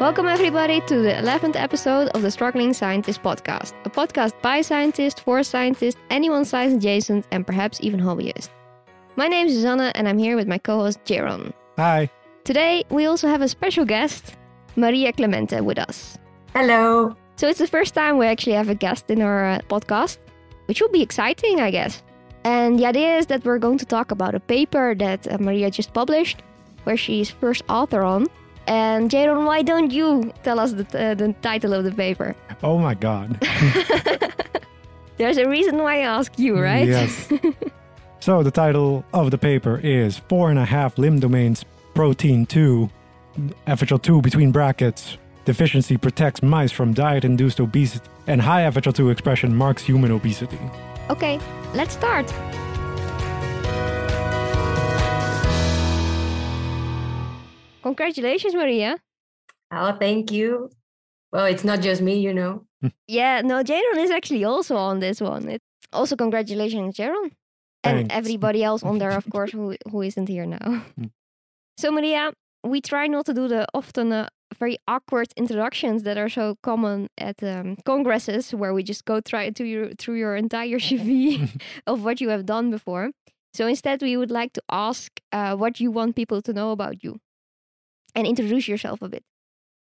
Welcome, 0.00 0.28
everybody, 0.28 0.80
to 0.86 1.02
the 1.02 1.12
11th 1.12 1.56
episode 1.56 2.08
of 2.14 2.22
the 2.22 2.30
Struggling 2.30 2.72
Scientist 2.72 3.22
podcast, 3.22 3.74
a 3.84 3.90
podcast 3.90 4.32
by 4.40 4.62
scientists, 4.62 5.20
for 5.20 5.42
scientists, 5.42 6.00
anyone 6.08 6.46
science 6.46 6.72
adjacent, 6.72 7.26
and 7.30 7.46
perhaps 7.46 7.78
even 7.82 8.00
hobbyist. 8.00 8.48
My 9.16 9.28
name 9.28 9.48
is 9.48 9.52
Susanne, 9.52 9.92
and 9.94 10.08
I'm 10.08 10.16
here 10.16 10.36
with 10.36 10.48
my 10.48 10.56
co 10.56 10.78
host, 10.78 11.04
Jaron. 11.04 11.52
Hi. 11.76 12.08
Today, 12.44 12.82
we 12.88 13.04
also 13.04 13.28
have 13.28 13.42
a 13.42 13.48
special 13.48 13.84
guest, 13.84 14.36
Maria 14.74 15.12
Clemente, 15.12 15.60
with 15.60 15.78
us. 15.78 16.16
Hello. 16.54 17.14
So, 17.36 17.46
it's 17.46 17.58
the 17.58 17.66
first 17.66 17.92
time 17.92 18.16
we 18.16 18.24
actually 18.24 18.54
have 18.54 18.70
a 18.70 18.74
guest 18.74 19.10
in 19.10 19.20
our 19.20 19.44
uh, 19.44 19.58
podcast, 19.68 20.16
which 20.64 20.80
will 20.80 20.88
be 20.88 21.02
exciting, 21.02 21.60
I 21.60 21.70
guess. 21.70 22.02
And 22.44 22.78
the 22.78 22.86
idea 22.86 23.18
is 23.18 23.26
that 23.26 23.44
we're 23.44 23.58
going 23.58 23.76
to 23.76 23.84
talk 23.84 24.12
about 24.12 24.34
a 24.34 24.40
paper 24.40 24.94
that 24.94 25.30
uh, 25.30 25.36
Maria 25.38 25.70
just 25.70 25.92
published, 25.92 26.42
where 26.84 26.96
she's 26.96 27.28
first 27.28 27.64
author 27.68 28.00
on. 28.00 28.28
And 28.70 29.10
Jaron, 29.10 29.46
why 29.46 29.62
don't 29.62 29.90
you 29.90 30.32
tell 30.44 30.60
us 30.60 30.72
the, 30.74 30.84
uh, 30.96 31.14
the 31.14 31.34
title 31.42 31.74
of 31.74 31.82
the 31.82 31.90
paper? 31.90 32.36
Oh 32.62 32.78
my 32.78 32.94
God. 32.94 33.36
There's 35.16 35.38
a 35.38 35.48
reason 35.48 35.78
why 35.78 35.96
I 35.96 36.02
ask 36.02 36.38
you, 36.38 36.56
right? 36.56 36.86
Yes. 36.86 37.32
so 38.20 38.44
the 38.44 38.52
title 38.52 39.04
of 39.12 39.32
the 39.32 39.38
paper 39.38 39.80
is 39.82 40.18
Four 40.18 40.50
and 40.50 40.58
a 40.58 40.64
Half 40.64 40.98
LIM 40.98 41.18
Domains 41.18 41.64
Protein 41.94 42.46
2, 42.46 42.88
FHL2 43.66 44.22
between 44.22 44.52
brackets. 44.52 45.18
Deficiency 45.44 45.96
protects 45.96 46.40
mice 46.40 46.70
from 46.70 46.94
diet 46.94 47.24
induced 47.24 47.58
obesity, 47.58 48.08
and 48.28 48.40
high 48.40 48.62
FHL2 48.70 49.10
expression 49.10 49.52
marks 49.52 49.82
human 49.82 50.12
obesity. 50.12 50.60
Okay, 51.10 51.40
let's 51.74 51.94
start. 51.94 52.32
Congratulations, 57.82 58.54
Maria. 58.54 58.96
Oh, 59.72 59.92
thank 59.92 60.30
you. 60.30 60.70
Well, 61.32 61.46
it's 61.46 61.64
not 61.64 61.80
just 61.80 62.02
me, 62.02 62.18
you 62.18 62.34
know. 62.34 62.64
Yeah, 63.06 63.42
no, 63.42 63.62
Jaron 63.62 63.98
is 63.98 64.10
actually 64.10 64.44
also 64.44 64.76
on 64.76 65.00
this 65.00 65.20
one. 65.20 65.48
It, 65.48 65.62
also, 65.92 66.16
congratulations, 66.16 66.96
Jaron. 66.96 67.32
And 67.82 68.10
everybody 68.12 68.62
else 68.62 68.82
on 68.82 68.98
there, 68.98 69.10
of 69.10 69.28
course, 69.32 69.52
who, 69.52 69.76
who 69.90 70.02
isn't 70.02 70.28
here 70.28 70.46
now. 70.46 70.82
Mm. 70.98 71.10
so, 71.78 71.90
Maria, 71.90 72.32
we 72.64 72.80
try 72.80 73.06
not 73.06 73.26
to 73.26 73.34
do 73.34 73.48
the 73.48 73.66
often 73.74 74.12
uh, 74.12 74.28
very 74.58 74.76
awkward 74.86 75.28
introductions 75.36 76.02
that 76.02 76.18
are 76.18 76.28
so 76.28 76.56
common 76.62 77.08
at 77.16 77.42
um, 77.42 77.76
congresses, 77.84 78.52
where 78.54 78.74
we 78.74 78.82
just 78.82 79.04
go 79.04 79.20
try 79.20 79.50
to 79.50 79.64
your, 79.64 79.94
through 79.94 80.16
your 80.16 80.36
entire 80.36 80.78
CV 80.88 81.60
of 81.86 82.04
what 82.04 82.20
you 82.20 82.28
have 82.28 82.44
done 82.44 82.70
before. 82.70 83.10
So, 83.54 83.66
instead, 83.66 84.02
we 84.02 84.16
would 84.16 84.30
like 84.30 84.52
to 84.54 84.62
ask 84.70 85.20
uh, 85.32 85.56
what 85.56 85.80
you 85.80 85.90
want 85.90 86.16
people 86.16 86.42
to 86.42 86.52
know 86.52 86.72
about 86.72 87.02
you 87.04 87.20
and 88.14 88.26
introduce 88.26 88.68
yourself 88.68 89.02
a 89.02 89.08
bit. 89.08 89.24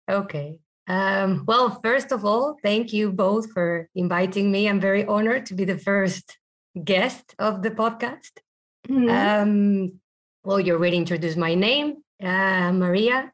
Okay. 0.10 0.60
Um, 0.88 1.46
well, 1.48 1.80
first 1.82 2.12
of 2.12 2.26
all, 2.26 2.58
thank 2.62 2.92
you 2.92 3.12
both 3.12 3.52
for 3.52 3.90
inviting 3.96 4.52
me. 4.52 4.68
I'm 4.68 4.80
very 4.80 5.06
honored 5.06 5.46
to 5.48 5.54
be 5.54 5.66
the 5.66 5.78
first 5.78 6.38
guest 6.84 7.36
of 7.40 7.62
the 7.62 7.72
podcast. 7.72 8.32
Mm-hmm. 8.90 9.10
Um, 9.10 10.00
well, 10.44 10.60
you 10.60 10.74
already 10.74 10.98
introduced 10.98 11.38
my 11.38 11.56
name, 11.56 12.04
uh, 12.22 12.72
Maria. 12.74 13.32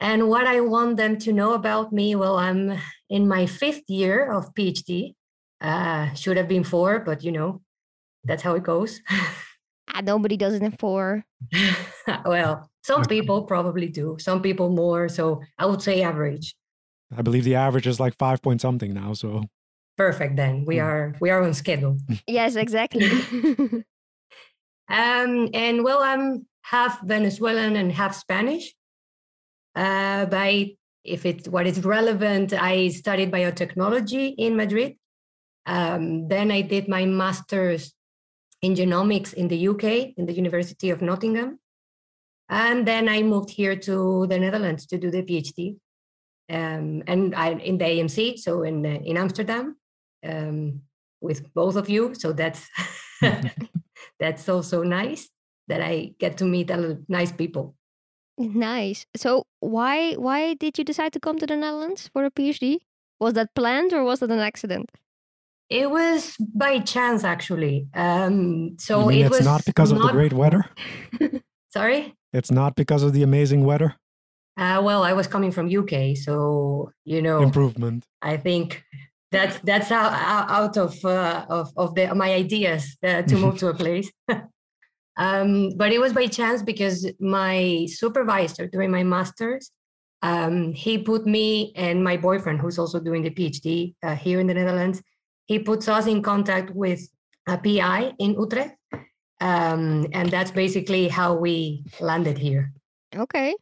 And 0.00 0.28
what 0.28 0.46
I 0.46 0.60
want 0.60 0.96
them 0.96 1.18
to 1.18 1.32
know 1.32 1.52
about 1.52 1.92
me, 1.92 2.14
well, 2.14 2.38
I'm 2.38 2.78
in 3.10 3.28
my 3.28 3.46
fifth 3.46 3.88
year 3.88 4.32
of 4.32 4.54
PhD. 4.54 5.14
Uh, 5.60 6.12
should 6.14 6.36
have 6.36 6.48
been 6.48 6.64
four, 6.64 6.98
but 7.00 7.22
you 7.22 7.32
know, 7.32 7.62
that's 8.24 8.42
how 8.42 8.54
it 8.54 8.62
goes. 8.62 9.00
Ah, 9.92 10.00
nobody 10.00 10.36
does 10.36 10.54
it 10.54 10.62
in 10.62 10.72
four. 10.72 11.24
well, 12.24 12.70
some 12.82 13.04
people 13.04 13.42
probably 13.44 13.88
do, 13.88 14.16
some 14.18 14.40
people 14.42 14.70
more. 14.70 15.08
So 15.08 15.40
I 15.58 15.66
would 15.66 15.82
say 15.82 16.02
average. 16.02 16.54
I 17.16 17.22
believe 17.22 17.44
the 17.44 17.54
average 17.54 17.86
is 17.86 18.00
like 18.00 18.14
five 18.16 18.42
point 18.42 18.60
something 18.60 18.92
now, 18.94 19.12
so 19.14 19.44
Perfect. 19.96 20.34
Then 20.36 20.64
we 20.64 20.76
Hmm. 20.78 20.84
are 20.84 21.14
we 21.20 21.30
are 21.30 21.42
on 21.42 21.54
schedule. 21.54 21.98
Yes, 22.26 22.56
exactly. 22.56 23.08
Um, 24.88 25.48
and 25.54 25.82
well, 25.82 26.00
I'm 26.02 26.46
half 26.62 27.00
Venezuelan 27.02 27.76
and 27.76 27.90
half 27.92 28.14
Spanish. 28.14 28.74
Uh, 29.74 30.26
by 30.26 30.72
if 31.04 31.24
it's 31.26 31.48
what 31.48 31.66
is 31.66 31.82
relevant, 31.84 32.52
I 32.52 32.88
studied 32.88 33.30
biotechnology 33.32 34.34
in 34.36 34.56
Madrid. 34.56 34.96
Um, 35.66 36.28
then 36.28 36.50
I 36.50 36.60
did 36.60 36.88
my 36.88 37.06
master's 37.06 37.94
in 38.64 38.74
genomics 38.74 39.34
in 39.34 39.48
the 39.48 39.68
UK, 39.68 39.84
in 40.16 40.24
the 40.24 40.32
University 40.32 40.88
of 40.88 41.02
Nottingham. 41.02 41.58
And 42.48 42.88
then 42.88 43.08
I 43.10 43.22
moved 43.22 43.50
here 43.50 43.76
to 43.76 44.26
the 44.26 44.38
Netherlands 44.38 44.86
to 44.86 44.96
do 44.96 45.10
the 45.10 45.22
PhD. 45.22 45.76
Um, 46.48 47.02
and 47.06 47.34
I 47.34 47.48
in 47.70 47.76
the 47.78 47.84
AMC, 47.84 48.38
so 48.38 48.62
in 48.62 48.86
uh, 48.86 49.00
in 49.10 49.16
Amsterdam, 49.16 49.76
um, 50.30 50.80
with 51.20 51.40
both 51.54 51.76
of 51.76 51.88
you. 51.88 52.14
So 52.14 52.32
that's 52.32 52.62
that's 54.20 54.48
also 54.48 54.82
nice 54.82 55.30
that 55.68 55.80
I 55.80 56.14
get 56.18 56.36
to 56.38 56.44
meet 56.44 56.70
a 56.70 56.76
lot 56.76 56.90
of 56.90 57.08
nice 57.08 57.32
people. 57.32 57.74
nice. 58.38 59.06
So 59.16 59.44
why 59.60 60.14
why 60.14 60.54
did 60.54 60.78
you 60.78 60.84
decide 60.84 61.12
to 61.12 61.20
come 61.20 61.38
to 61.38 61.46
the 61.46 61.56
Netherlands 61.56 62.10
for 62.12 62.24
a 62.24 62.30
PhD? 62.30 62.78
Was 63.20 63.34
that 63.34 63.54
planned 63.54 63.92
or 63.92 64.04
was 64.04 64.22
it 64.22 64.30
an 64.30 64.40
accident? 64.50 64.90
It 65.70 65.90
was 65.90 66.36
by 66.38 66.80
chance, 66.80 67.24
actually. 67.24 67.88
Um, 67.94 68.76
so 68.78 69.08
it 69.08 69.22
it's 69.22 69.30
was 69.30 69.44
not 69.44 69.64
because 69.64 69.92
of 69.92 69.98
the 69.98 70.08
great 70.08 70.32
weather? 70.32 70.64
Sorry. 71.68 72.14
It's 72.32 72.50
not 72.50 72.76
because 72.76 73.02
of 73.02 73.12
the 73.12 73.22
amazing 73.22 73.64
weather? 73.64 73.96
Uh, 74.56 74.80
well, 74.84 75.02
I 75.02 75.12
was 75.12 75.26
coming 75.26 75.50
from 75.50 75.66
UK, 75.74 76.16
so 76.16 76.92
you 77.04 77.20
know, 77.20 77.42
Improvement. 77.42 78.04
I 78.22 78.36
think 78.36 78.84
that's 79.32 79.58
that's 79.60 79.90
out, 79.90 80.12
out 80.48 80.76
of 80.76 81.04
uh, 81.04 81.44
of 81.48 81.72
of 81.76 81.94
the, 81.96 82.14
my 82.14 82.32
ideas 82.32 82.96
uh, 83.02 83.22
to 83.22 83.36
move 83.36 83.58
to 83.58 83.68
a 83.68 83.74
place. 83.82 84.10
um, 85.16 85.70
but 85.76 85.92
it 85.92 86.00
was 86.00 86.12
by 86.12 86.26
chance 86.28 86.62
because 86.62 87.10
my 87.18 87.86
supervisor 87.90 88.68
during 88.68 88.92
my 88.92 89.02
masters, 89.02 89.72
um, 90.22 90.72
he 90.72 90.98
put 90.98 91.26
me 91.26 91.72
and 91.74 92.04
my 92.04 92.16
boyfriend, 92.16 92.60
who's 92.60 92.78
also 92.78 93.00
doing 93.00 93.22
the 93.22 93.30
PhD 93.30 93.94
uh, 94.04 94.14
here 94.14 94.38
in 94.38 94.46
the 94.46 94.54
Netherlands, 94.54 95.02
he 95.46 95.58
puts 95.58 95.88
us 95.88 96.06
in 96.06 96.22
contact 96.22 96.70
with 96.70 97.08
a 97.46 97.58
PI 97.58 98.12
in 98.18 98.34
Utrecht, 98.34 98.76
um, 99.40 100.06
and 100.12 100.30
that's 100.30 100.50
basically 100.50 101.08
how 101.08 101.34
we 101.34 101.84
landed 102.00 102.38
here. 102.38 102.72
Okay. 103.14 103.54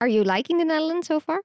Are 0.00 0.08
you 0.08 0.24
liking 0.24 0.58
the 0.58 0.64
Netherlands 0.64 1.06
so 1.06 1.20
far? 1.20 1.40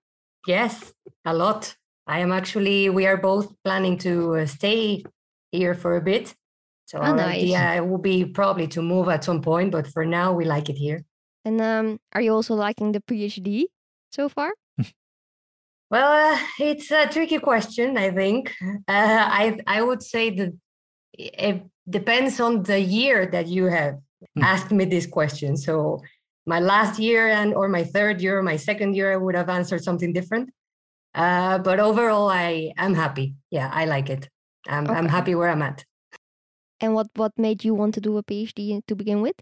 Yes, 0.48 0.94
a 1.26 1.34
lot. 1.34 1.76
I 2.08 2.20
am 2.20 2.32
actually, 2.32 2.90
we 2.90 3.06
are 3.06 3.18
both 3.18 3.54
planning 3.64 3.98
to 4.00 4.36
uh, 4.38 4.46
stay 4.46 5.04
here 5.52 5.76
for 5.76 5.96
a 5.96 6.02
bit. 6.02 6.34
So 6.86 6.98
Oh, 6.98 7.02
our 7.04 7.16
nice. 7.16 7.44
idea 7.44 7.84
will 7.84 8.00
be 8.00 8.26
probably 8.26 8.68
to 8.70 8.82
move 8.82 9.10
at 9.10 9.24
some 9.24 9.42
point, 9.42 9.72
but 9.72 9.86
for 9.86 10.06
now 10.06 10.34
we 10.34 10.46
like 10.46 10.70
it 10.70 10.78
here. 10.78 11.04
And 11.46 11.62
um, 11.62 12.00
are 12.14 12.22
you 12.22 12.34
also 12.34 12.56
liking 12.56 12.92
the 12.94 13.02
PhD 13.02 13.66
so 14.12 14.28
far? 14.28 14.54
Well, 15.90 16.34
uh, 16.36 16.40
it's 16.60 16.92
a 16.92 17.08
tricky 17.08 17.40
question, 17.40 17.98
I 17.98 18.12
think. 18.12 18.54
Uh, 18.88 19.26
I 19.42 19.58
I 19.66 19.82
would 19.82 20.04
say 20.04 20.30
that 20.32 20.54
it 21.14 21.64
depends 21.90 22.40
on 22.40 22.64
the 22.64 22.80
year 22.80 23.26
that 23.28 23.48
you 23.48 23.66
have 23.66 23.96
Hmm. 24.36 24.44
asked 24.44 24.72
me 24.72 24.84
this 24.86 25.08
question. 25.08 25.56
So 25.56 26.02
my 26.46 26.60
last 26.60 27.00
year 27.00 27.30
and 27.30 27.54
or 27.56 27.70
my 27.70 27.84
third 27.86 28.22
year, 28.22 28.42
my 28.44 28.58
second 28.58 28.94
year, 28.96 29.14
I 29.14 29.18
would 29.18 29.36
have 29.36 29.50
answered 29.50 29.82
something 29.84 30.12
different. 30.14 30.50
Uh, 31.16 31.58
but 31.60 31.80
overall, 31.80 32.30
I 32.30 32.74
am 32.78 32.94
happy. 32.96 33.36
Yeah, 33.50 33.70
I 33.74 33.86
like 33.86 34.10
it. 34.10 34.30
I'm 34.68 34.90
I'm 34.90 35.08
happy 35.08 35.36
where 35.36 35.50
I'm 35.50 35.62
at. 35.62 35.86
And 36.82 36.94
what 36.94 37.08
what 37.16 37.32
made 37.38 37.64
you 37.64 37.74
want 37.74 37.94
to 37.96 38.02
do 38.02 38.18
a 38.18 38.24
PhD 38.24 38.82
to 38.88 38.96
begin 38.96 39.22
with? 39.22 39.36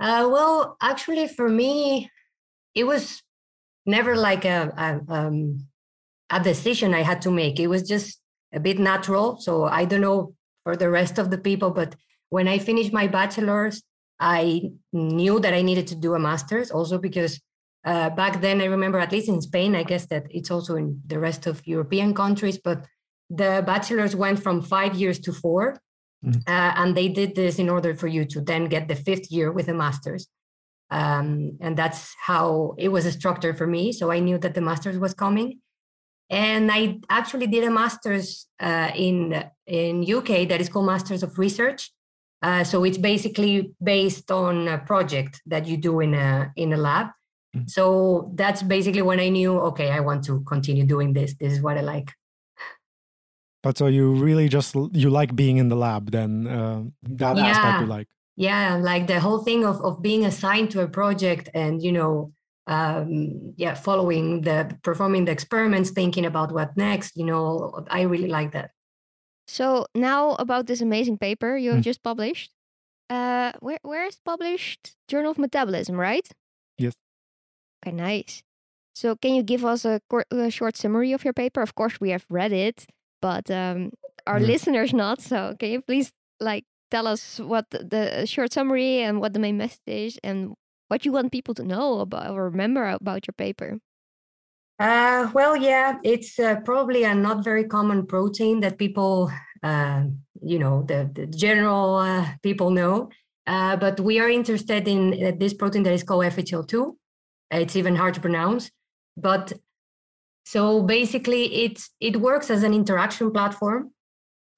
Uh, 0.00 0.28
well, 0.32 0.76
actually, 0.80 1.28
for 1.28 1.48
me, 1.48 2.10
it 2.74 2.84
was 2.84 3.22
never 3.86 4.16
like 4.16 4.44
a, 4.44 4.72
a 4.76 5.12
um, 5.12 5.66
a 6.30 6.40
decision 6.40 6.94
I 6.94 7.02
had 7.02 7.20
to 7.22 7.30
make. 7.30 7.60
It 7.60 7.68
was 7.68 7.82
just 7.82 8.20
a 8.52 8.60
bit 8.60 8.78
natural. 8.78 9.38
So 9.40 9.64
I 9.64 9.84
don't 9.84 10.00
know 10.00 10.34
for 10.64 10.76
the 10.76 10.90
rest 10.90 11.18
of 11.18 11.30
the 11.30 11.38
people, 11.38 11.70
but 11.70 11.94
when 12.30 12.48
I 12.48 12.58
finished 12.58 12.92
my 12.92 13.06
bachelor's, 13.06 13.82
I 14.18 14.70
knew 14.92 15.40
that 15.40 15.52
I 15.52 15.62
needed 15.62 15.86
to 15.88 15.94
do 15.96 16.14
a 16.14 16.18
master's. 16.18 16.70
Also 16.70 16.98
because 16.98 17.40
uh, 17.84 18.10
back 18.10 18.40
then, 18.40 18.60
I 18.60 18.66
remember 18.66 18.98
at 18.98 19.12
least 19.12 19.28
in 19.28 19.40
Spain, 19.42 19.74
I 19.74 19.82
guess 19.82 20.06
that 20.06 20.26
it's 20.30 20.50
also 20.50 20.76
in 20.76 21.00
the 21.06 21.18
rest 21.18 21.46
of 21.46 21.66
European 21.66 22.14
countries, 22.14 22.58
but 22.58 22.86
the 23.28 23.62
bachelor's 23.66 24.14
went 24.14 24.42
from 24.42 24.62
five 24.62 24.94
years 24.94 25.18
to 25.20 25.32
four. 25.32 25.80
Mhm. 26.24 26.36
Uh, 26.46 26.72
and 26.76 26.96
they 26.96 27.08
did 27.08 27.34
this 27.34 27.58
in 27.58 27.68
order 27.68 27.94
for 27.94 28.06
you 28.06 28.24
to 28.24 28.40
then 28.40 28.66
get 28.66 28.86
the 28.86 28.94
fifth 28.94 29.32
year 29.32 29.50
with 29.50 29.68
a 29.68 29.74
master's. 29.74 30.28
Um, 30.92 31.56
and 31.62 31.74
that's 31.74 32.14
how 32.20 32.74
it 32.76 32.88
was 32.88 33.10
structured 33.10 33.56
for 33.56 33.66
me. 33.66 33.92
So 33.92 34.10
I 34.10 34.18
knew 34.18 34.36
that 34.38 34.54
the 34.54 34.60
master's 34.60 34.98
was 34.98 35.14
coming. 35.14 35.60
And 36.28 36.70
I 36.70 37.00
actually 37.08 37.46
did 37.46 37.64
a 37.64 37.70
master's 37.70 38.46
uh, 38.60 38.90
in, 38.94 39.42
in 39.66 40.02
UK 40.02 40.46
that 40.48 40.60
is 40.60 40.68
called 40.68 40.86
Masters 40.86 41.22
of 41.22 41.38
Research. 41.38 41.90
Uh, 42.42 42.62
so 42.62 42.84
it's 42.84 42.98
basically 42.98 43.72
based 43.82 44.30
on 44.30 44.68
a 44.68 44.78
project 44.78 45.40
that 45.46 45.66
you 45.66 45.78
do 45.78 46.00
in 46.00 46.12
a, 46.12 46.52
in 46.56 46.74
a 46.74 46.76
lab. 46.76 47.06
Mm. 47.56 47.70
So 47.70 48.30
that's 48.34 48.62
basically 48.62 49.02
when 49.02 49.18
I 49.18 49.30
knew, 49.30 49.58
okay, 49.70 49.90
I 49.90 50.00
want 50.00 50.24
to 50.24 50.40
continue 50.40 50.84
doing 50.84 51.14
this. 51.14 51.34
This 51.34 51.54
is 51.54 51.62
what 51.62 51.78
I 51.78 51.80
like. 51.80 52.12
But 53.62 53.78
so 53.78 53.86
you 53.86 54.12
really 54.14 54.48
just 54.48 54.74
you 54.74 55.08
like 55.08 55.34
being 55.36 55.56
in 55.56 55.68
the 55.68 55.76
lab 55.76 56.10
then 56.10 56.48
uh, 56.48 56.82
that 57.02 57.36
yeah. 57.36 57.46
aspect 57.46 57.80
you 57.80 57.86
like. 57.86 58.08
Yeah, 58.36 58.76
like 58.76 59.06
the 59.06 59.20
whole 59.20 59.38
thing 59.38 59.64
of 59.64 59.80
of 59.82 60.02
being 60.02 60.24
assigned 60.24 60.70
to 60.72 60.80
a 60.80 60.88
project 60.88 61.50
and 61.54 61.82
you 61.82 61.92
know 61.92 62.32
um 62.68 63.54
yeah 63.56 63.74
following 63.74 64.42
the 64.42 64.78
performing 64.82 65.24
the 65.24 65.32
experiments 65.32 65.90
thinking 65.90 66.24
about 66.24 66.52
what 66.52 66.76
next 66.76 67.16
you 67.16 67.24
know 67.24 67.84
i 67.90 68.02
really 68.02 68.28
like 68.28 68.52
that 68.52 68.70
so 69.48 69.84
now 69.96 70.36
about 70.38 70.68
this 70.68 70.80
amazing 70.80 71.18
paper 71.18 71.56
you 71.56 71.70
have 71.70 71.80
mm. 71.80 71.82
just 71.90 72.04
published 72.04 72.52
uh 73.10 73.50
where 73.58 73.80
where 73.82 74.06
is 74.06 74.20
published 74.24 74.94
journal 75.08 75.32
of 75.32 75.38
metabolism 75.38 75.96
right 75.98 76.28
yes 76.78 76.94
okay 77.84 77.90
nice 77.90 78.44
so 78.94 79.16
can 79.16 79.34
you 79.34 79.42
give 79.42 79.64
us 79.64 79.84
a, 79.84 80.00
a 80.30 80.48
short 80.48 80.76
summary 80.76 81.10
of 81.10 81.24
your 81.24 81.34
paper 81.34 81.62
of 81.62 81.74
course 81.74 82.00
we 82.00 82.10
have 82.10 82.24
read 82.30 82.52
it 82.52 82.86
but 83.22 83.50
um, 83.50 83.92
our 84.26 84.38
yeah. 84.38 84.46
listeners 84.46 84.92
not. 84.92 85.22
So 85.22 85.54
can 85.58 85.70
you 85.70 85.80
please 85.80 86.12
like 86.40 86.64
tell 86.92 87.06
us 87.06 87.40
what 87.40 87.66
the, 87.70 88.26
short 88.26 88.52
summary 88.52 89.00
and 89.00 89.18
what 89.20 89.32
the 89.32 89.38
main 89.40 89.56
message 89.56 89.80
is 89.86 90.18
and 90.22 90.54
what 90.88 91.04
you 91.04 91.12
want 91.12 91.32
people 91.32 91.54
to 91.54 91.64
know 91.64 92.00
about 92.00 92.30
or 92.30 92.44
remember 92.44 92.84
about 92.88 93.26
your 93.26 93.36
paper? 93.36 93.78
Uh, 94.78 95.30
well, 95.32 95.56
yeah, 95.56 95.98
it's 96.04 96.38
uh, 96.38 96.56
probably 96.64 97.04
a 97.04 97.14
not 97.14 97.42
very 97.42 97.64
common 97.64 98.06
protein 98.06 98.60
that 98.60 98.78
people, 98.78 99.30
uh, 99.62 100.02
you 100.42 100.58
know, 100.58 100.82
the, 100.82 101.10
the 101.14 101.26
general 101.26 101.96
uh, 101.96 102.26
people 102.42 102.70
know. 102.70 103.08
Uh, 103.46 103.76
but 103.76 103.98
we 104.00 104.20
are 104.20 104.28
interested 104.28 104.86
in 104.86 105.00
uh, 105.14 105.32
this 105.38 105.54
protein 105.54 105.82
that 105.84 105.94
is 105.94 106.02
called 106.02 106.24
FHL2. 106.24 106.92
It's 107.52 107.76
even 107.76 107.96
hard 107.96 108.14
to 108.14 108.20
pronounce. 108.20 108.70
But 109.16 109.52
so 110.44 110.82
basically, 110.82 111.64
it's 111.64 111.90
it 112.00 112.16
works 112.16 112.50
as 112.50 112.62
an 112.62 112.74
interaction 112.74 113.30
platform. 113.30 113.92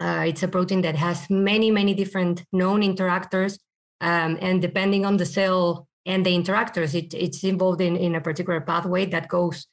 Uh, 0.00 0.24
it's 0.26 0.42
a 0.42 0.48
protein 0.48 0.82
that 0.82 0.96
has 0.96 1.28
many 1.30 1.70
many 1.70 1.94
different 1.94 2.44
known 2.52 2.80
interactors, 2.82 3.58
um, 4.00 4.38
and 4.40 4.60
depending 4.60 5.04
on 5.04 5.16
the 5.16 5.26
cell 5.26 5.88
and 6.06 6.24
the 6.26 6.36
interactors, 6.36 6.94
it, 6.94 7.14
it's 7.14 7.42
involved 7.44 7.80
in, 7.80 7.96
in 7.96 8.14
a 8.14 8.20
particular 8.20 8.60
pathway 8.60 9.06
that 9.06 9.28
goes 9.28 9.66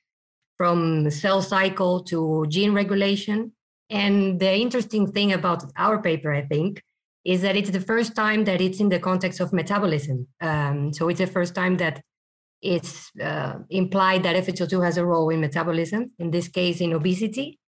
from 0.57 1.09
cell 1.09 1.41
cycle 1.41 2.03
to 2.03 2.45
gene 2.47 2.73
regulation. 2.73 3.51
And 3.89 4.39
the 4.39 4.53
interesting 4.53 5.11
thing 5.11 5.33
about 5.33 5.63
our 5.75 6.01
paper, 6.01 6.33
I 6.33 6.43
think, 6.43 6.81
is 7.25 7.41
that 7.41 7.57
it's 7.57 7.71
the 7.71 7.81
first 7.81 8.15
time 8.15 8.45
that 8.45 8.61
it's 8.61 8.79
in 8.79 8.89
the 8.89 8.99
context 8.99 9.39
of 9.39 9.51
metabolism. 9.51 10.27
Um, 10.39 10.93
so 10.93 11.09
it's 11.09 11.19
the 11.19 11.27
first 11.27 11.53
time 11.53 11.77
that 11.77 12.01
it's 12.61 13.11
uh, 13.19 13.55
implied 13.69 14.23
that 14.23 14.35
FHL2 14.35 14.83
has 14.85 14.97
a 14.97 15.05
role 15.05 15.29
in 15.29 15.41
metabolism, 15.41 16.05
in 16.19 16.31
this 16.31 16.47
case, 16.47 16.79
in 16.79 16.93
obesity. 16.93 17.59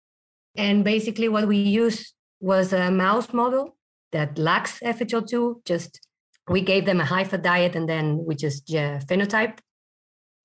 And 0.55 0.83
basically, 0.83 1.29
what 1.29 1.47
we 1.47 1.57
used 1.57 2.13
was 2.43 2.73
a 2.73 2.91
mouse 2.91 3.31
model 3.31 3.77
that 4.11 4.37
lacks 4.37 4.79
FHL2. 4.81 5.65
Just 5.65 6.05
we 6.49 6.59
gave 6.61 6.85
them 6.85 6.99
a 6.99 7.05
high 7.05 7.23
fat 7.23 7.41
diet 7.41 7.75
and 7.75 7.87
then 7.87 8.25
we 8.25 8.35
just 8.35 8.69
uh, 8.71 8.99
phenotyped. 9.07 9.59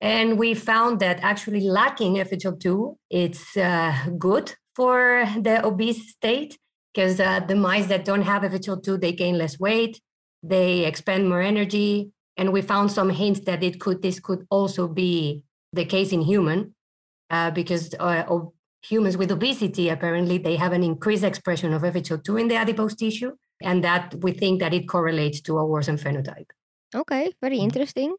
And 0.01 0.39
we 0.39 0.53
found 0.53 1.01
that 1.01 1.19
actually 1.21 1.59
lacking 1.59 2.15
FHL2, 2.15 2.95
it's 3.09 3.57
uh, 3.57 3.93
good 4.17 4.55
for 4.75 5.25
the 5.37 5.65
obese 5.65 6.11
state 6.11 6.57
because 6.93 7.19
uh, 7.19 7.41
the 7.41 7.55
mice 7.55 7.87
that 7.87 8.05
don't 8.05 8.21
have 8.21 8.43
FHL2, 8.43 9.01
they 9.01 9.11
gain 9.11 9.37
less 9.37 9.59
weight, 9.59 9.99
they 10.41 10.85
expend 10.85 11.27
more 11.27 11.41
energy, 11.41 12.11
and 12.37 12.53
we 12.53 12.61
found 12.61 12.93
some 12.93 13.09
hints 13.09 13.41
that 13.41 13.61
it 13.61 13.81
could 13.81 14.01
this 14.01 14.21
could 14.21 14.47
also 14.49 14.87
be 14.87 15.43
the 15.73 15.83
case 15.83 16.13
in 16.13 16.21
human 16.21 16.73
uh, 17.29 17.51
because 17.51 17.93
uh, 17.99 18.23
humans 18.81 19.17
with 19.17 19.31
obesity 19.31 19.89
apparently 19.89 20.37
they 20.37 20.55
have 20.55 20.71
an 20.71 20.83
increased 20.83 21.23
expression 21.23 21.73
of 21.73 21.81
FHL2 21.81 22.41
in 22.41 22.47
the 22.47 22.55
adipose 22.55 22.95
tissue 22.95 23.31
and 23.61 23.83
that 23.83 24.15
we 24.21 24.31
think 24.31 24.59
that 24.59 24.73
it 24.73 24.87
correlates 24.87 25.41
to 25.41 25.57
a 25.57 25.65
worsened 25.65 25.99
phenotype. 25.99 26.49
Okay, 26.95 27.33
very 27.41 27.57
mm-hmm. 27.57 27.65
interesting. 27.65 28.15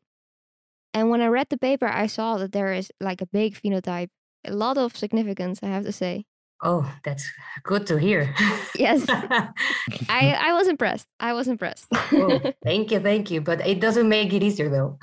And 0.93 1.09
when 1.11 1.21
I 1.21 1.27
read 1.27 1.49
the 1.51 1.59
paper, 1.59 1.87
I 1.87 2.07
saw 2.07 2.37
that 2.39 2.53
there 2.53 2.73
is 2.73 2.91
like 3.01 3.21
a 3.21 3.27
big 3.27 3.55
phenotype, 3.55 4.09
a 4.45 4.53
lot 4.53 4.77
of 4.77 4.97
significance, 4.97 5.61
I 5.63 5.69
have 5.69 5.85
to 5.85 5.93
say. 5.93 6.25
Oh, 6.63 6.93
that's 7.05 7.31
good 7.63 7.87
to 7.87 7.99
hear. 7.99 8.35
yes. 8.77 9.07
I 9.09 10.37
I 10.39 10.53
was 10.53 10.69
impressed. 10.69 11.07
I 11.19 11.33
was 11.33 11.49
impressed. 11.49 11.87
oh, 11.93 12.53
thank 12.65 12.91
you, 12.91 13.01
thank 13.01 13.31
you. 13.31 13.41
But 13.41 13.67
it 13.67 13.81
doesn't 13.81 14.09
make 14.09 14.33
it 14.35 14.43
easier 14.43 14.69
though. 14.69 14.99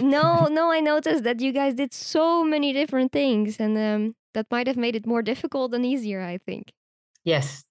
no, 0.00 0.46
no, 0.50 0.72
I 0.72 0.80
noticed 0.80 1.22
that 1.24 1.40
you 1.40 1.52
guys 1.52 1.74
did 1.74 1.94
so 1.94 2.42
many 2.42 2.72
different 2.72 3.12
things 3.12 3.60
and 3.60 3.78
um, 3.78 4.14
that 4.38 4.46
might 4.52 4.68
have 4.68 4.76
made 4.76 4.94
it 4.94 5.04
more 5.04 5.20
difficult 5.20 5.72
than 5.72 5.84
easier, 5.84 6.22
I 6.22 6.38
think. 6.38 6.70
Yes. 7.24 7.64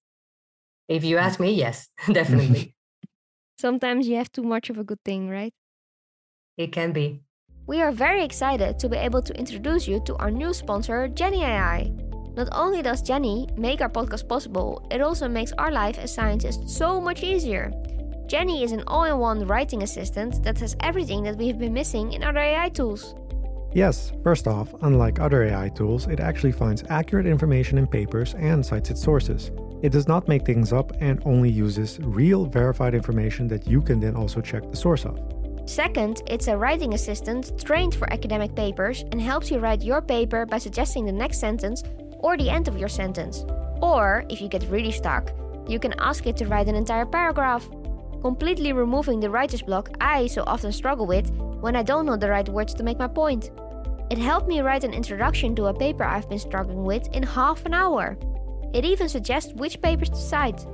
If 0.90 1.06
you 1.06 1.16
ask 1.18 1.40
me, 1.40 1.54
yes, 1.54 1.88
definitely. 2.12 2.76
Sometimes 3.58 4.06
you 4.06 4.18
have 4.18 4.32
too 4.32 4.44
much 4.44 4.70
of 4.70 4.78
a 4.78 4.84
good 4.84 5.02
thing, 5.06 5.30
right? 5.30 5.54
It 6.58 6.74
can 6.74 6.92
be. 6.92 7.22
We 7.68 7.82
are 7.82 7.94
very 7.94 8.22
excited 8.24 8.80
to 8.80 8.90
be 8.90 8.98
able 8.98 9.22
to 9.22 9.34
introduce 9.40 9.88
you 9.88 10.02
to 10.08 10.16
our 10.18 10.30
new 10.30 10.54
sponsor, 10.54 11.08
Jenni 11.08 11.42
AI. 11.44 11.90
Not 12.36 12.50
only 12.52 12.82
does 12.82 13.02
Jenni 13.02 13.58
make 13.58 13.80
our 13.80 13.90
podcast 13.90 14.28
possible, 14.28 14.86
it 14.92 15.02
also 15.02 15.28
makes 15.30 15.54
our 15.54 15.72
life 15.72 15.98
as 15.98 16.14
scientists 16.14 16.76
so 16.78 17.00
much 17.00 17.24
easier. 17.24 17.72
Jenni 18.28 18.64
is 18.64 18.74
an 18.74 18.84
all 18.88 19.06
in 19.06 19.18
one 19.20 19.48
writing 19.48 19.84
assistant 19.84 20.44
that 20.44 20.60
has 20.60 20.76
everything 20.82 21.24
that 21.24 21.38
we've 21.38 21.58
been 21.58 21.74
missing 21.74 22.12
in 22.12 22.24
other 22.24 22.40
AI 22.40 22.70
tools. 22.70 23.16
Yes, 23.78 24.12
first 24.24 24.48
off, 24.48 24.74
unlike 24.82 25.20
other 25.20 25.44
AI 25.44 25.70
tools, 25.70 26.08
it 26.08 26.20
actually 26.20 26.52
finds 26.52 26.84
accurate 26.90 27.28
information 27.28 27.78
in 27.78 27.86
papers 27.86 28.34
and 28.34 28.66
cites 28.66 28.90
its 28.90 29.04
sources. 29.04 29.52
It 29.84 29.92
does 29.92 30.08
not 30.08 30.28
make 30.28 30.48
things 30.48 30.74
up 30.74 30.94
and 31.00 31.22
only 31.26 31.52
uses 31.52 32.00
real 32.02 32.48
verified 32.48 32.96
information 32.96 33.48
that 33.50 33.68
you 33.68 33.84
can 33.84 34.00
then 34.00 34.16
also 34.16 34.42
check 34.42 34.64
the 34.72 34.76
source 34.76 35.06
of. 35.06 35.22
Second, 35.68 36.24
it's 36.26 36.48
a 36.48 36.58
writing 36.58 36.96
assistant 36.96 37.64
trained 37.64 37.94
for 37.94 38.12
academic 38.12 38.56
papers 38.56 39.06
and 39.12 39.22
helps 39.22 39.52
you 39.52 39.60
write 39.60 39.84
your 39.84 40.02
paper 40.02 40.48
by 40.48 40.58
suggesting 40.58 41.06
the 41.06 41.12
next 41.12 41.38
sentence 41.40 41.84
or 42.18 42.36
the 42.36 42.50
end 42.50 42.68
of 42.68 42.80
your 42.80 42.90
sentence. 42.90 43.46
Or, 43.80 44.26
if 44.28 44.42
you 44.42 44.48
get 44.48 44.68
really 44.72 44.92
stuck, 44.92 45.30
you 45.68 45.78
can 45.78 45.94
ask 46.00 46.26
it 46.26 46.36
to 46.38 46.48
write 46.48 46.68
an 46.68 46.74
entire 46.74 47.06
paragraph, 47.06 47.70
completely 48.22 48.74
removing 48.74 49.20
the 49.20 49.30
writer's 49.30 49.62
block 49.62 49.92
I 50.02 50.26
so 50.26 50.44
often 50.48 50.72
struggle 50.72 51.06
with 51.06 51.30
when 51.62 51.76
I 51.76 51.84
don't 51.84 52.08
know 52.08 52.18
the 52.18 52.32
right 52.32 52.50
words 52.50 52.74
to 52.74 52.84
make 52.84 52.98
my 52.98 53.08
point. 53.08 53.52
It 54.10 54.18
helped 54.18 54.48
me 54.48 54.62
write 54.62 54.86
an 54.86 54.94
introduction 54.94 55.54
to 55.56 55.66
a 55.66 55.74
paper 55.74 56.06
I've 56.06 56.30
been 56.30 56.40
struggling 56.40 56.86
with 56.86 57.08
in 57.14 57.24
half 57.24 57.66
an 57.66 57.74
hour. 57.74 58.18
It 58.74 58.86
even 58.86 59.10
suggests 59.10 59.54
which 59.54 59.82
papers 59.82 60.10
to 60.10 60.16
cite. 60.16 60.66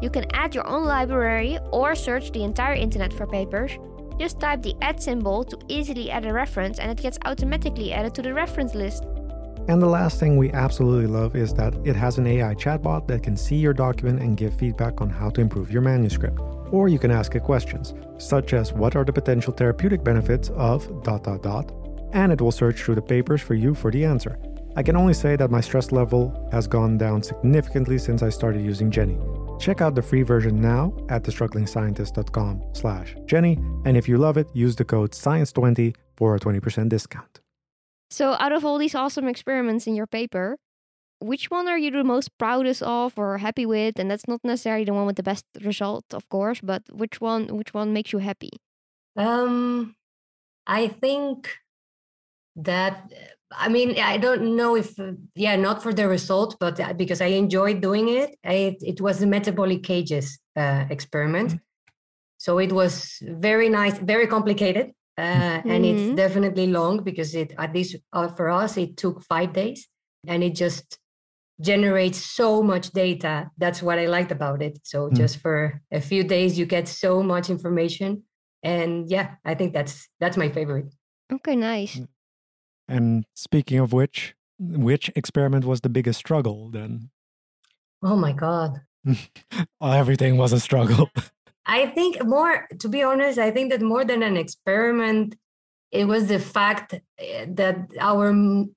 You 0.00 0.08
can 0.08 0.24
add 0.32 0.54
your 0.54 0.66
own 0.66 0.84
library 0.84 1.58
or 1.70 1.94
search 1.94 2.32
the 2.32 2.44
entire 2.44 2.74
internet 2.74 3.12
for 3.12 3.26
papers. 3.26 3.72
Just 4.18 4.40
type 4.40 4.62
the 4.62 4.74
add 4.80 5.02
symbol 5.02 5.44
to 5.44 5.58
easily 5.68 6.10
add 6.10 6.24
a 6.24 6.32
reference 6.32 6.78
and 6.78 6.90
it 6.90 7.02
gets 7.02 7.18
automatically 7.26 7.92
added 7.92 8.14
to 8.14 8.22
the 8.22 8.32
reference 8.32 8.74
list. 8.74 9.04
And 9.68 9.82
the 9.82 9.86
last 9.86 10.18
thing 10.18 10.38
we 10.38 10.50
absolutely 10.52 11.08
love 11.08 11.36
is 11.36 11.52
that 11.54 11.74
it 11.84 11.94
has 11.94 12.16
an 12.16 12.26
AI 12.26 12.54
chatbot 12.54 13.06
that 13.08 13.22
can 13.22 13.36
see 13.36 13.56
your 13.56 13.74
document 13.74 14.22
and 14.22 14.34
give 14.34 14.54
feedback 14.54 15.02
on 15.02 15.10
how 15.10 15.28
to 15.30 15.42
improve 15.42 15.70
your 15.70 15.82
manuscript. 15.82 16.40
Or 16.70 16.88
you 16.88 16.98
can 16.98 17.10
ask 17.10 17.34
it 17.34 17.42
questions, 17.42 17.92
such 18.16 18.54
as 18.54 18.72
what 18.72 18.96
are 18.96 19.04
the 19.04 19.12
potential 19.12 19.52
therapeutic 19.52 20.02
benefits 20.02 20.48
of 20.50 21.02
dot 21.02 21.24
dot 21.24 21.42
dot, 21.42 21.70
and 22.12 22.32
it 22.32 22.40
will 22.40 22.52
search 22.52 22.82
through 22.82 22.96
the 22.96 23.02
papers 23.02 23.40
for 23.40 23.54
you 23.54 23.74
for 23.74 23.90
the 23.90 24.04
answer. 24.04 24.38
I 24.76 24.82
can 24.82 24.96
only 24.96 25.14
say 25.14 25.34
that 25.36 25.50
my 25.50 25.60
stress 25.60 25.90
level 25.90 26.48
has 26.52 26.66
gone 26.66 26.98
down 26.98 27.22
significantly 27.22 27.98
since 27.98 28.22
I 28.22 28.28
started 28.28 28.64
using 28.64 28.90
Jenni. 28.90 29.18
Check 29.60 29.80
out 29.80 29.94
the 29.94 30.02
free 30.02 30.22
version 30.22 30.60
now 30.60 30.96
at 31.08 31.24
thestrugglingscientist.com 31.24 32.62
slash 32.74 33.16
Jenni, 33.26 33.56
and 33.84 33.96
if 33.96 34.08
you 34.08 34.18
love 34.18 34.36
it, 34.36 34.46
use 34.54 34.76
the 34.76 34.84
code 34.84 35.12
SCIENCE20 35.12 35.96
for 36.16 36.36
a 36.36 36.40
20% 36.40 36.88
discount. 36.88 37.40
So, 38.10 38.36
out 38.38 38.52
of 38.52 38.64
all 38.64 38.78
these 38.78 38.94
awesome 38.94 39.28
experiments 39.28 39.86
in 39.86 39.94
your 39.94 40.06
paper, 40.06 40.56
which 41.20 41.50
one 41.50 41.66
are 41.66 41.78
you 41.78 41.90
the 41.90 42.04
most 42.04 42.36
proudest 42.38 42.82
of 42.82 43.18
or 43.18 43.38
happy 43.38 43.66
with? 43.66 43.98
And 43.98 44.10
that's 44.10 44.28
not 44.28 44.40
necessarily 44.44 44.84
the 44.84 44.94
one 44.94 45.06
with 45.06 45.16
the 45.16 45.22
best 45.22 45.44
result, 45.62 46.04
of 46.12 46.28
course, 46.28 46.60
but 46.62 46.82
which 46.92 47.20
one 47.20 47.56
which 47.56 47.74
one 47.74 47.92
makes 47.92 48.12
you 48.12 48.18
happy? 48.18 48.50
Um, 49.16 49.96
I 50.66 50.88
think 50.88 51.58
that 52.58 53.10
I 53.50 53.68
mean 53.68 53.98
I 53.98 54.18
don't 54.18 54.56
know 54.56 54.76
if 54.76 54.94
yeah 55.34 55.56
not 55.56 55.82
for 55.82 55.92
the 55.92 56.08
result, 56.08 56.56
but 56.60 56.78
uh, 56.80 56.92
because 56.92 57.20
I 57.20 57.26
enjoyed 57.26 57.80
doing 57.80 58.08
it. 58.08 58.36
I, 58.44 58.76
it 58.80 59.00
was 59.00 59.18
the 59.18 59.26
metabolic 59.26 59.82
cages 59.82 60.38
uh, 60.56 60.84
experiment. 60.90 61.50
Mm-hmm. 61.50 61.64
So 62.38 62.58
it 62.58 62.72
was 62.72 63.18
very 63.22 63.68
nice, 63.68 63.98
very 63.98 64.28
complicated, 64.28 64.92
uh, 65.18 65.60
and 65.64 65.84
mm-hmm. 65.84 65.84
it's 65.84 66.16
definitely 66.16 66.68
long 66.68 67.02
because 67.02 67.34
it 67.34 67.52
at 67.58 67.74
least 67.74 67.96
uh, 68.12 68.28
for 68.28 68.50
us 68.50 68.76
it 68.76 68.96
took 68.96 69.22
five 69.22 69.52
days 69.52 69.88
and 70.26 70.44
it 70.44 70.54
just 70.54 70.98
generates 71.60 72.18
so 72.18 72.62
much 72.62 72.90
data 72.92 73.50
that's 73.58 73.82
what 73.82 73.98
i 73.98 74.06
liked 74.06 74.30
about 74.30 74.62
it 74.62 74.78
so 74.84 75.06
mm-hmm. 75.06 75.16
just 75.16 75.38
for 75.38 75.82
a 75.90 76.00
few 76.00 76.22
days 76.22 76.56
you 76.56 76.64
get 76.64 76.86
so 76.86 77.20
much 77.20 77.50
information 77.50 78.22
and 78.62 79.10
yeah 79.10 79.34
i 79.44 79.54
think 79.54 79.72
that's 79.72 80.08
that's 80.20 80.36
my 80.36 80.48
favorite 80.48 80.86
okay 81.32 81.56
nice 81.56 81.96
mm. 81.96 82.06
And 82.88 83.24
speaking 83.34 83.78
of 83.78 83.92
which, 83.92 84.34
which 84.58 85.10
experiment 85.14 85.64
was 85.64 85.82
the 85.82 85.88
biggest 85.88 86.18
struggle 86.18 86.70
then? 86.70 87.10
Oh 88.02 88.16
my 88.16 88.32
God. 88.32 88.80
Everything 89.82 90.36
was 90.36 90.52
a 90.52 90.60
struggle. 90.60 91.10
I 91.66 91.86
think 91.86 92.24
more, 92.24 92.66
to 92.78 92.88
be 92.88 93.02
honest, 93.02 93.38
I 93.38 93.50
think 93.50 93.70
that 93.70 93.82
more 93.82 94.04
than 94.04 94.22
an 94.22 94.36
experiment, 94.38 95.36
it 95.92 96.06
was 96.06 96.26
the 96.26 96.38
fact 96.38 96.94
eh, 97.18 97.46
that 97.48 97.90
our 98.00 98.32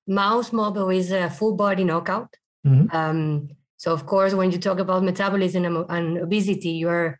mouse 0.07 0.51
model 0.51 0.89
is 0.89 1.11
a 1.11 1.29
full 1.29 1.55
body 1.55 1.85
knockout. 1.85 2.35
Mm-hmm. 2.67 2.95
Um, 2.95 3.49
so 3.77 3.93
of 3.93 4.05
course, 4.05 4.33
when 4.33 4.51
you 4.51 4.59
talk 4.59 4.79
about 4.79 5.03
metabolism 5.03 5.85
and 5.89 6.17
obesity, 6.17 6.71
you're 6.71 7.19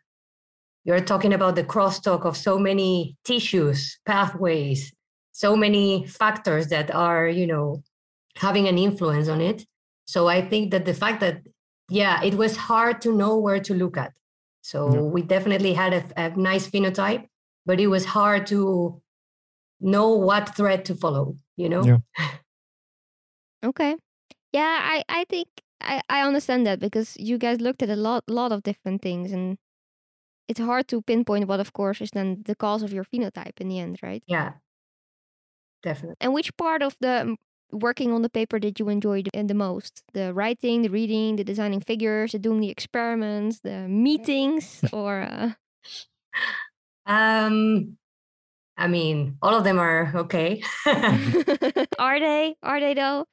you're 0.84 1.00
talking 1.00 1.32
about 1.32 1.54
the 1.56 1.64
crosstalk 1.64 2.24
of 2.24 2.36
so 2.36 2.58
many 2.58 3.16
tissues, 3.24 3.98
pathways, 4.04 4.92
so 5.32 5.56
many 5.56 6.06
factors 6.06 6.68
that 6.68 6.94
are, 6.94 7.26
you 7.26 7.46
know, 7.46 7.82
having 8.36 8.68
an 8.68 8.78
influence 8.78 9.28
on 9.28 9.40
it. 9.40 9.66
So 10.04 10.28
I 10.28 10.46
think 10.46 10.70
that 10.70 10.84
the 10.84 10.94
fact 10.94 11.20
that, 11.20 11.42
yeah, 11.88 12.22
it 12.22 12.34
was 12.34 12.56
hard 12.56 13.00
to 13.02 13.14
know 13.14 13.36
where 13.38 13.60
to 13.60 13.74
look 13.74 13.96
at. 13.96 14.12
So 14.62 14.94
yeah. 14.94 15.00
we 15.00 15.22
definitely 15.22 15.72
had 15.72 15.92
a, 15.92 16.04
a 16.16 16.36
nice 16.36 16.68
phenotype, 16.68 17.26
but 17.66 17.80
it 17.80 17.88
was 17.88 18.04
hard 18.04 18.46
to 18.48 19.00
know 19.80 20.10
what 20.10 20.54
thread 20.54 20.84
to 20.86 20.94
follow, 20.94 21.36
you 21.56 21.68
know? 21.68 21.84
Yeah. 21.84 21.98
okay. 23.64 23.96
Yeah, 24.52 24.78
I, 24.80 25.02
I 25.08 25.24
think 25.28 25.48
I, 25.80 26.02
I 26.08 26.22
understand 26.22 26.66
that 26.66 26.78
because 26.78 27.16
you 27.18 27.38
guys 27.38 27.60
looked 27.60 27.82
at 27.82 27.90
a 27.90 27.96
lot 27.96 28.24
lot 28.28 28.52
of 28.52 28.62
different 28.62 29.02
things 29.02 29.32
and 29.32 29.58
it's 30.48 30.60
hard 30.60 30.88
to 30.88 31.02
pinpoint 31.02 31.48
what 31.48 31.60
of 31.60 31.72
course 31.72 32.00
is 32.00 32.10
then 32.10 32.42
the 32.44 32.54
cause 32.54 32.82
of 32.82 32.92
your 32.92 33.04
phenotype 33.04 33.60
in 33.60 33.68
the 33.68 33.78
end, 33.78 33.98
right? 34.02 34.22
Yeah. 34.26 34.52
Definitely. 35.82 36.16
And 36.20 36.32
which 36.32 36.56
part 36.56 36.82
of 36.82 36.96
the 37.00 37.36
working 37.72 38.12
on 38.12 38.22
the 38.22 38.28
paper 38.28 38.58
did 38.58 38.78
you 38.78 38.88
enjoy 38.88 39.22
the, 39.22 39.42
the 39.42 39.54
most? 39.54 40.02
The 40.12 40.32
writing, 40.34 40.82
the 40.82 40.90
reading, 40.90 41.36
the 41.36 41.44
designing 41.44 41.80
figures, 41.80 42.32
the 42.32 42.38
doing 42.38 42.60
the 42.60 42.70
experiments, 42.70 43.60
the 43.60 43.88
meetings, 43.88 44.84
or? 44.92 45.22
Uh... 45.22 45.50
Um, 47.06 47.96
I 48.76 48.88
mean, 48.88 49.36
all 49.42 49.54
of 49.54 49.64
them 49.64 49.78
are 49.78 50.12
okay. 50.14 50.62
are 51.98 52.20
they? 52.20 52.56
Are 52.62 52.80
they 52.80 52.94
though? 52.94 53.26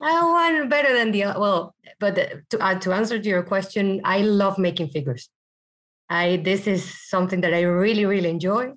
Uh, 0.00 0.26
one 0.28 0.68
better 0.68 0.94
than 0.94 1.10
the 1.10 1.24
other. 1.24 1.40
Well, 1.40 1.74
but 1.98 2.14
to 2.50 2.58
uh, 2.60 2.78
to 2.78 2.92
answer 2.92 3.18
to 3.18 3.28
your 3.28 3.42
question, 3.42 4.00
I 4.04 4.20
love 4.20 4.56
making 4.56 4.90
figures. 4.90 5.28
I 6.08 6.36
this 6.36 6.66
is 6.66 6.84
something 7.08 7.40
that 7.40 7.52
I 7.52 7.62
really 7.62 8.04
really 8.04 8.30
enjoy. 8.30 8.72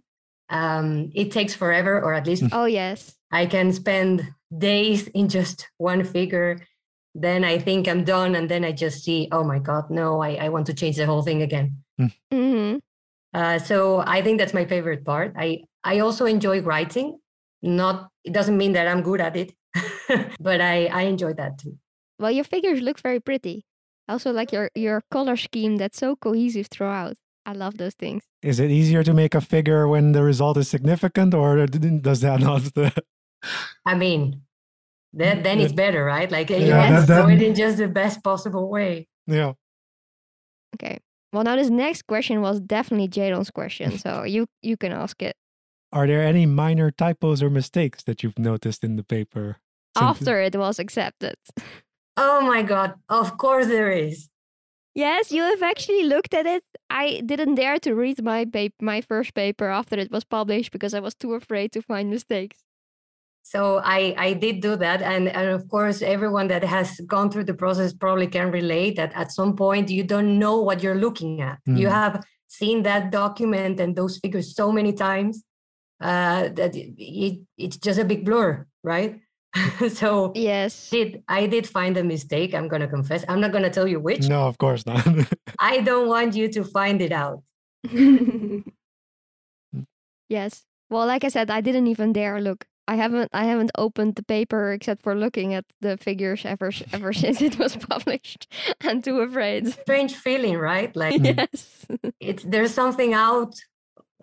Um, 0.52 1.12
it 1.16 1.32
takes 1.32 1.56
forever, 1.56 2.00
or 2.02 2.14
at 2.14 2.28
least 2.28 2.44
oh 2.52 2.66
yes, 2.66 3.16
I 3.32 3.46
can 3.46 3.72
spend 3.74 4.28
days 4.56 5.08
in 5.08 5.30
just 5.30 5.68
one 5.78 6.04
figure. 6.04 6.60
Then 7.16 7.44
I 7.44 7.58
think 7.58 7.88
I'm 7.88 8.04
done, 8.04 8.36
and 8.36 8.48
then 8.50 8.64
I 8.64 8.72
just 8.72 9.04
see, 9.04 9.28
oh 9.32 9.44
my 9.44 9.60
god, 9.60 9.90
no, 9.90 10.22
I, 10.22 10.36
I 10.36 10.50
want 10.50 10.68
to 10.68 10.74
change 10.74 10.98
the 10.98 11.06
whole 11.06 11.24
thing 11.24 11.42
again. 11.42 11.78
Hmm. 11.98 12.08
Mm-hmm. 12.32 12.78
Uh, 13.34 13.60
so 13.60 14.04
I 14.06 14.22
think 14.22 14.40
that's 14.40 14.54
my 14.54 14.66
favorite 14.66 15.06
part. 15.06 15.34
I 15.38 15.64
I 15.84 16.00
also 16.00 16.26
enjoy 16.26 16.62
writing. 16.62 17.20
Not 17.62 18.10
it 18.24 18.34
doesn't 18.34 18.58
mean 18.58 18.74
that 18.74 18.88
I'm 18.88 19.02
good 19.02 19.22
at 19.22 19.36
it, 19.36 19.54
but 20.40 20.62
I 20.62 20.86
I 20.88 21.04
enjoy 21.04 21.34
that 21.34 21.58
too. 21.58 21.78
Well, 22.20 22.32
your 22.32 22.44
figures 22.44 22.82
look 22.82 23.00
very 23.00 23.20
pretty. 23.20 23.66
I 24.08 24.14
also, 24.14 24.32
like 24.32 24.52
your 24.52 24.70
your 24.76 25.04
color 25.10 25.38
scheme 25.38 25.78
that's 25.78 25.98
so 25.98 26.16
cohesive 26.16 26.68
throughout. 26.68 27.16
I 27.46 27.54
love 27.54 27.78
those 27.78 27.94
things. 27.96 28.24
Is 28.44 28.60
it 28.60 28.70
easier 28.72 29.04
to 29.04 29.14
make 29.14 29.34
a 29.36 29.42
figure 29.42 29.88
when 29.88 30.12
the 30.12 30.24
result 30.24 30.58
is 30.58 30.68
significant, 30.68 31.34
or 31.34 31.66
does 31.66 32.22
that 32.22 32.40
not? 32.48 32.64
I 33.86 33.96
mean, 33.96 34.42
then 35.14 35.44
then 35.44 35.60
it's 35.60 35.74
better, 35.74 36.06
right? 36.06 36.32
Like 36.32 36.50
yeah, 36.50 36.58
you 36.58 36.72
have 36.72 37.08
to 37.08 37.16
do 37.24 37.30
it 37.30 37.42
in 37.42 37.56
just 37.56 37.78
the 37.78 37.88
best 37.88 38.24
possible 38.24 38.70
way. 38.70 39.08
Yeah. 39.28 39.54
Okay. 40.76 41.00
Well, 41.34 41.44
now 41.44 41.56
this 41.56 41.70
next 41.70 42.08
question 42.08 42.42
was 42.42 42.60
definitely 42.60 43.08
Jaron's 43.08 43.52
question, 43.52 43.98
so 43.98 44.24
you 44.36 44.48
you 44.62 44.78
can 44.78 44.92
ask 44.92 45.22
it. 45.22 45.36
Are 45.92 46.08
there 46.08 46.24
any 46.24 46.46
minor 46.46 46.92
typos 46.92 47.44
or 47.44 47.50
mistakes 47.50 48.04
that 48.04 48.24
you've 48.24 48.40
noticed 48.40 48.84
in 48.84 48.96
the 48.96 49.04
paper? 49.04 49.58
After 49.98 50.40
it 50.40 50.56
was 50.56 50.80
accepted. 50.80 51.36
Oh 52.16 52.42
my 52.42 52.62
god! 52.62 52.94
Of 53.10 53.38
course 53.38 53.68
there 53.68 53.92
is. 53.92 54.30
Yes, 54.94 55.32
you 55.32 55.42
have 55.42 55.64
actually 55.64 56.04
looked 56.04 56.34
at 56.34 56.46
it. 56.46 56.64
I 56.90 57.22
didn't 57.26 57.56
dare 57.56 57.80
to 57.80 57.96
read 57.96 58.24
my 58.24 58.46
pa- 58.46 58.76
my 58.82 59.02
first 59.02 59.34
paper 59.34 59.68
after 59.70 59.98
it 59.98 60.12
was 60.12 60.26
published 60.26 60.72
because 60.72 60.94
I 60.94 61.00
was 61.00 61.16
too 61.16 61.34
afraid 61.34 61.72
to 61.74 61.82
find 61.82 62.10
mistakes. 62.10 62.58
So 63.44 63.82
I 63.84 64.14
I 64.18 64.34
did 64.34 64.62
do 64.62 64.76
that, 64.76 65.02
and 65.02 65.30
and 65.30 65.50
of 65.50 65.68
course 65.70 66.02
everyone 66.02 66.48
that 66.50 66.64
has 66.64 67.00
gone 67.08 67.32
through 67.32 67.46
the 67.46 67.54
process 67.54 67.94
probably 67.94 68.28
can 68.28 68.52
relate 68.52 68.98
that 68.98 69.14
at 69.16 69.32
some 69.32 69.56
point 69.56 69.90
you 69.90 70.04
don't 70.04 70.38
know 70.38 70.62
what 70.62 70.84
you're 70.84 71.00
looking 71.00 71.42
at. 71.42 71.60
Mm. 71.68 71.80
You 71.80 71.88
have 71.88 72.24
seen 72.48 72.84
that 72.84 73.12
document 73.12 73.80
and 73.80 73.96
those 73.96 74.18
figures 74.18 74.56
so 74.56 74.72
many 74.72 74.92
times 74.92 75.44
uh, 76.02 76.50
that 76.50 76.76
it, 76.76 76.94
it, 76.98 77.40
it's 77.58 77.78
just 77.78 78.00
a 78.00 78.04
big 78.04 78.26
blur, 78.26 78.68
right? 78.84 79.22
so 79.90 80.32
yes. 80.36 80.90
did 80.90 81.24
i 81.28 81.46
did 81.46 81.68
find 81.68 81.98
a 81.98 82.04
mistake 82.04 82.54
i'm 82.54 82.68
gonna 82.68 82.88
confess. 82.88 83.26
I'm 83.28 83.42
not 83.42 83.52
gonna 83.52 83.70
tell 83.70 83.88
you 83.88 84.00
which. 84.00 84.28
No 84.28 84.48
of 84.48 84.58
course 84.58 84.86
not. 84.86 85.06
I 85.60 85.82
don't 85.82 86.08
want 86.08 86.36
you 86.36 86.48
to 86.50 86.64
find 86.64 87.02
it 87.02 87.12
out. 87.12 87.44
Yes. 90.30 90.64
Well 90.90 91.08
like 91.08 91.26
i 91.26 91.28
said 91.28 91.52
i 91.52 91.60
didn't 91.60 91.88
even 91.88 92.14
dare 92.14 92.40
look. 92.40 92.66
I 92.88 92.96
haven't 92.96 93.30
i 93.34 93.44
haven't 93.44 93.72
opened 93.78 94.16
the 94.16 94.24
paper 94.24 94.72
except 94.72 95.02
for 95.02 95.14
looking 95.14 95.54
at 95.54 95.66
the 95.82 95.98
figures 95.98 96.46
ever 96.46 96.72
ever 96.94 97.12
since 97.12 97.42
it 97.42 97.60
was 97.60 97.76
published. 97.76 98.48
I'm 98.82 99.02
too 99.02 99.20
afraid. 99.20 99.68
Strange 99.68 100.16
feeling 100.16 100.58
right? 100.58 100.96
Like 100.96 101.20
yes. 101.22 101.86
it's 102.22 102.44
there's 102.44 102.74
something 102.74 103.14
out 103.14 103.56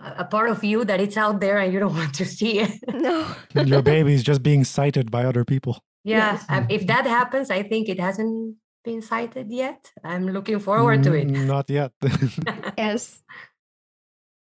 a 0.00 0.25
part 0.25 0.50
of 0.50 0.64
you 0.64 0.85
that 0.85 1.00
it's 1.00 1.17
out 1.17 1.40
there 1.40 1.59
and 1.59 1.73
you 1.73 1.78
don't 1.78 1.95
want 2.02 2.14
to 2.14 2.25
see 2.25 2.61
it. 2.61 2.73
No. 2.93 3.26
Your 3.55 3.83
baby 3.83 4.14
is 4.14 4.23
just 4.23 4.43
being 4.43 4.64
cited 4.64 5.11
by 5.11 5.25
other 5.25 5.45
people. 5.45 5.83
Yeah. 6.05 6.33
Yes. 6.33 6.45
Um, 6.49 6.67
if 6.69 6.87
that 6.87 7.07
happens, 7.07 7.50
I 7.50 7.62
think 7.62 7.88
it 7.88 8.00
hasn't 8.00 8.57
been 8.85 9.02
cited 9.02 9.50
yet. 9.50 9.93
I'm 10.05 10.26
looking 10.26 10.59
forward 10.59 11.02
to 11.05 11.14
it. 11.14 11.28
Mm, 11.28 11.47
not 11.47 11.69
yet. 11.69 11.93
yes. 12.78 13.23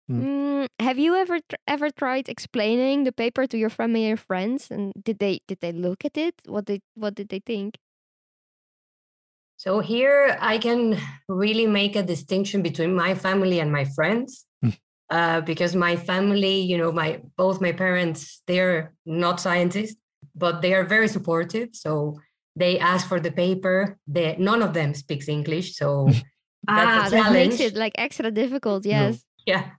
Hmm. 0.08 0.24
Mm, 0.24 0.68
have 0.80 0.98
you 0.98 1.16
ever 1.16 1.40
ever 1.68 1.90
tried 1.90 2.30
explaining 2.30 3.04
the 3.04 3.12
paper 3.12 3.46
to 3.48 3.58
your 3.58 3.70
family 3.70 4.06
and 4.06 4.20
friends? 4.20 4.72
And 4.72 4.94
did 5.04 5.20
they 5.20 5.42
did 5.48 5.60
they 5.60 5.74
look 5.74 6.06
at 6.06 6.18
it? 6.18 6.36
What 6.46 6.66
did 6.66 6.82
what 6.96 7.16
did 7.16 7.30
they 7.30 7.40
think? 7.40 7.78
So 9.58 9.80
here 9.80 10.38
I 10.40 10.60
can 10.60 10.98
really 11.28 11.68
make 11.68 11.96
a 11.96 12.04
distinction 12.04 12.62
between 12.62 12.96
my 12.96 13.16
family 13.16 13.60
and 13.60 13.72
my 13.72 13.86
friends 13.96 14.47
uh, 15.10 15.42
because 15.42 15.76
my 15.76 15.96
family, 15.96 16.60
you 16.60 16.78
know, 16.78 16.92
my 16.92 17.22
both 17.38 17.62
my 17.62 17.72
parents, 17.72 18.42
they're 18.48 18.94
not 19.06 19.40
scientists, 19.40 19.96
but 20.36 20.62
they 20.62 20.74
are 20.74 20.84
very 20.84 21.08
supportive. 21.08 21.70
So 21.74 22.20
they 22.56 22.80
ask 22.80 23.08
for 23.08 23.20
the 23.20 23.32
paper. 23.32 23.98
They 24.08 24.36
none 24.38 24.62
of 24.62 24.74
them 24.74 24.94
speaks 24.94 25.28
English, 25.28 25.76
so 25.76 26.10
ah, 26.68 27.08
that 27.10 27.32
makes 27.32 27.60
it 27.60 27.76
like 27.76 27.94
extra 27.98 28.32
difficult. 28.32 28.86
Yes. 28.86 29.24
Yeah, 29.48 29.70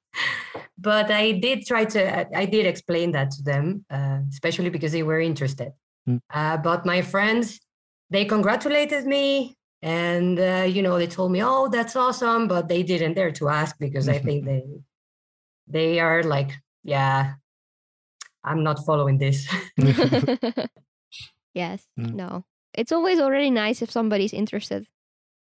but 0.78 1.11
I 1.11 1.32
did 1.32 1.66
try 1.66 1.85
to. 1.85 2.26
I 2.35 2.47
did 2.47 2.64
explain 2.64 3.12
that 3.12 3.30
to 3.32 3.42
them, 3.42 3.85
uh, 3.90 4.20
especially 4.30 4.70
because 4.70 4.92
they 4.92 5.02
were 5.02 5.20
interested. 5.20 5.73
Mm. 6.08 6.20
Uh, 6.32 6.56
but 6.56 6.87
my 6.87 7.02
friends, 7.02 7.61
they 8.08 8.25
congratulated 8.25 9.04
me 9.04 9.58
and 9.82 10.40
uh, 10.40 10.66
you 10.68 10.82
know 10.82 10.99
they 10.99 11.06
told 11.06 11.30
me 11.30 11.42
oh 11.42 11.68
that's 11.68 11.94
awesome 11.94 12.49
but 12.49 12.68
they 12.68 12.82
didn't 12.82 13.14
dare 13.14 13.30
to 13.30 13.49
ask 13.49 13.78
because 13.78 14.08
i 14.08 14.18
think 14.26 14.44
they 14.44 14.64
they 15.68 16.00
are 16.00 16.22
like, 16.22 16.52
yeah, 16.82 17.34
I'm 18.44 18.62
not 18.62 18.84
following 18.87 19.18
this. 19.18 19.48
yes, 21.54 21.87
mm. 21.98 22.14
no. 22.14 22.44
It's 22.75 22.92
always 22.92 23.18
already 23.18 23.50
nice 23.50 23.82
if 23.82 23.90
somebody's 23.90 24.32
interested. 24.32 24.87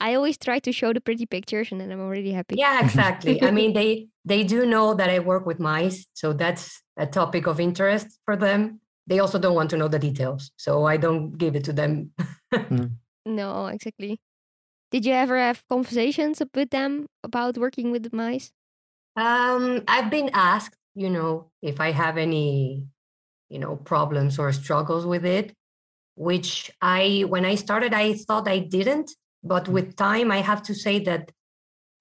I 0.00 0.14
always 0.14 0.38
try 0.38 0.58
to 0.60 0.72
show 0.72 0.92
the 0.92 1.00
pretty 1.00 1.26
pictures 1.26 1.70
and 1.70 1.80
then 1.80 1.92
I'm 1.92 2.00
already 2.00 2.32
happy. 2.32 2.56
Yeah, 2.56 2.80
exactly. 2.84 3.42
I 3.42 3.50
mean, 3.50 3.74
they 3.74 4.08
they 4.24 4.44
do 4.44 4.64
know 4.64 4.94
that 4.94 5.10
I 5.10 5.18
work 5.18 5.44
with 5.46 5.60
mice, 5.60 6.06
so 6.14 6.32
that's 6.32 6.82
a 6.96 7.06
topic 7.06 7.46
of 7.46 7.60
interest 7.60 8.18
for 8.24 8.36
them. 8.36 8.80
They 9.06 9.18
also 9.18 9.38
don't 9.38 9.54
want 9.54 9.70
to 9.70 9.76
know 9.76 9.88
the 9.88 9.98
details, 9.98 10.50
so 10.56 10.86
I 10.86 10.96
don't 10.96 11.36
give 11.36 11.54
it 11.56 11.64
to 11.64 11.72
them. 11.72 12.12
mm. 12.52 12.92
No, 13.26 13.66
exactly. 13.66 14.20
Did 14.90 15.04
you 15.04 15.12
ever 15.12 15.38
have 15.38 15.62
conversations 15.68 16.42
with 16.54 16.70
them 16.70 17.06
about 17.22 17.58
working 17.58 17.92
with 17.92 18.02
the 18.04 18.16
mice? 18.16 18.50
Um, 19.20 19.82
I've 19.86 20.10
been 20.10 20.30
asked, 20.32 20.76
you 20.94 21.10
know, 21.10 21.50
if 21.60 21.78
I 21.78 21.92
have 21.92 22.16
any, 22.16 22.86
you 23.50 23.58
know, 23.58 23.76
problems 23.76 24.38
or 24.38 24.50
struggles 24.52 25.04
with 25.04 25.26
it, 25.26 25.52
which 26.14 26.70
I, 26.80 27.24
when 27.28 27.44
I 27.44 27.54
started, 27.56 27.92
I 27.92 28.14
thought 28.14 28.48
I 28.48 28.60
didn't. 28.60 29.10
But 29.42 29.64
mm. 29.64 29.72
with 29.74 29.96
time, 29.96 30.32
I 30.32 30.38
have 30.38 30.62
to 30.64 30.74
say 30.74 31.00
that 31.00 31.32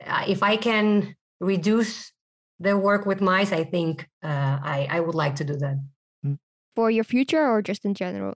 uh, 0.06 0.24
if 0.28 0.42
I 0.44 0.56
can 0.56 1.16
reduce 1.42 2.14
the 2.60 2.78
work 2.78 3.06
with 3.06 3.20
mice, 3.20 3.52
I 3.52 3.66
think 3.66 4.08
uh, 4.24 4.60
I, 4.64 4.88
I 4.90 5.00
would 5.02 5.16
like 5.16 5.36
to 5.36 5.44
do 5.44 5.56
that. 5.58 5.78
Mm. 6.26 6.38
for 6.76 6.90
your 6.90 7.04
future 7.04 7.46
or 7.46 7.62
just 7.62 7.84
in 7.84 7.94
general? 7.94 8.36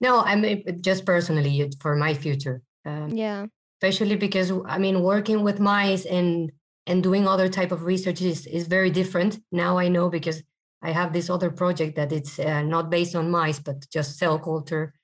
No, 0.00 0.20
I 0.20 0.36
mean 0.36 0.64
just 0.80 1.04
personally 1.04 1.70
for 1.80 1.96
my 1.96 2.14
future. 2.14 2.62
Um, 2.84 3.10
yeah. 3.10 3.46
Especially 3.82 4.16
because 4.16 4.52
I 4.66 4.78
mean 4.78 5.02
working 5.02 5.42
with 5.42 5.58
mice 5.58 6.04
and 6.04 6.52
and 6.90 7.02
doing 7.02 7.26
other 7.26 7.48
type 7.48 7.72
of 7.72 7.84
research 7.84 8.20
is, 8.20 8.46
is 8.46 8.66
very 8.66 8.90
different. 8.90 9.38
Now 9.52 9.78
I 9.78 9.88
know 9.88 10.10
because 10.10 10.42
I 10.82 10.90
have 10.90 11.12
this 11.12 11.30
other 11.30 11.50
project 11.50 11.94
that 11.96 12.10
it's 12.10 12.38
uh, 12.38 12.62
not 12.62 12.90
based 12.90 13.14
on 13.14 13.30
mice 13.30 13.60
but 13.60 13.88
just 13.96 14.18
cell 14.18 14.38
culture. 14.38 14.94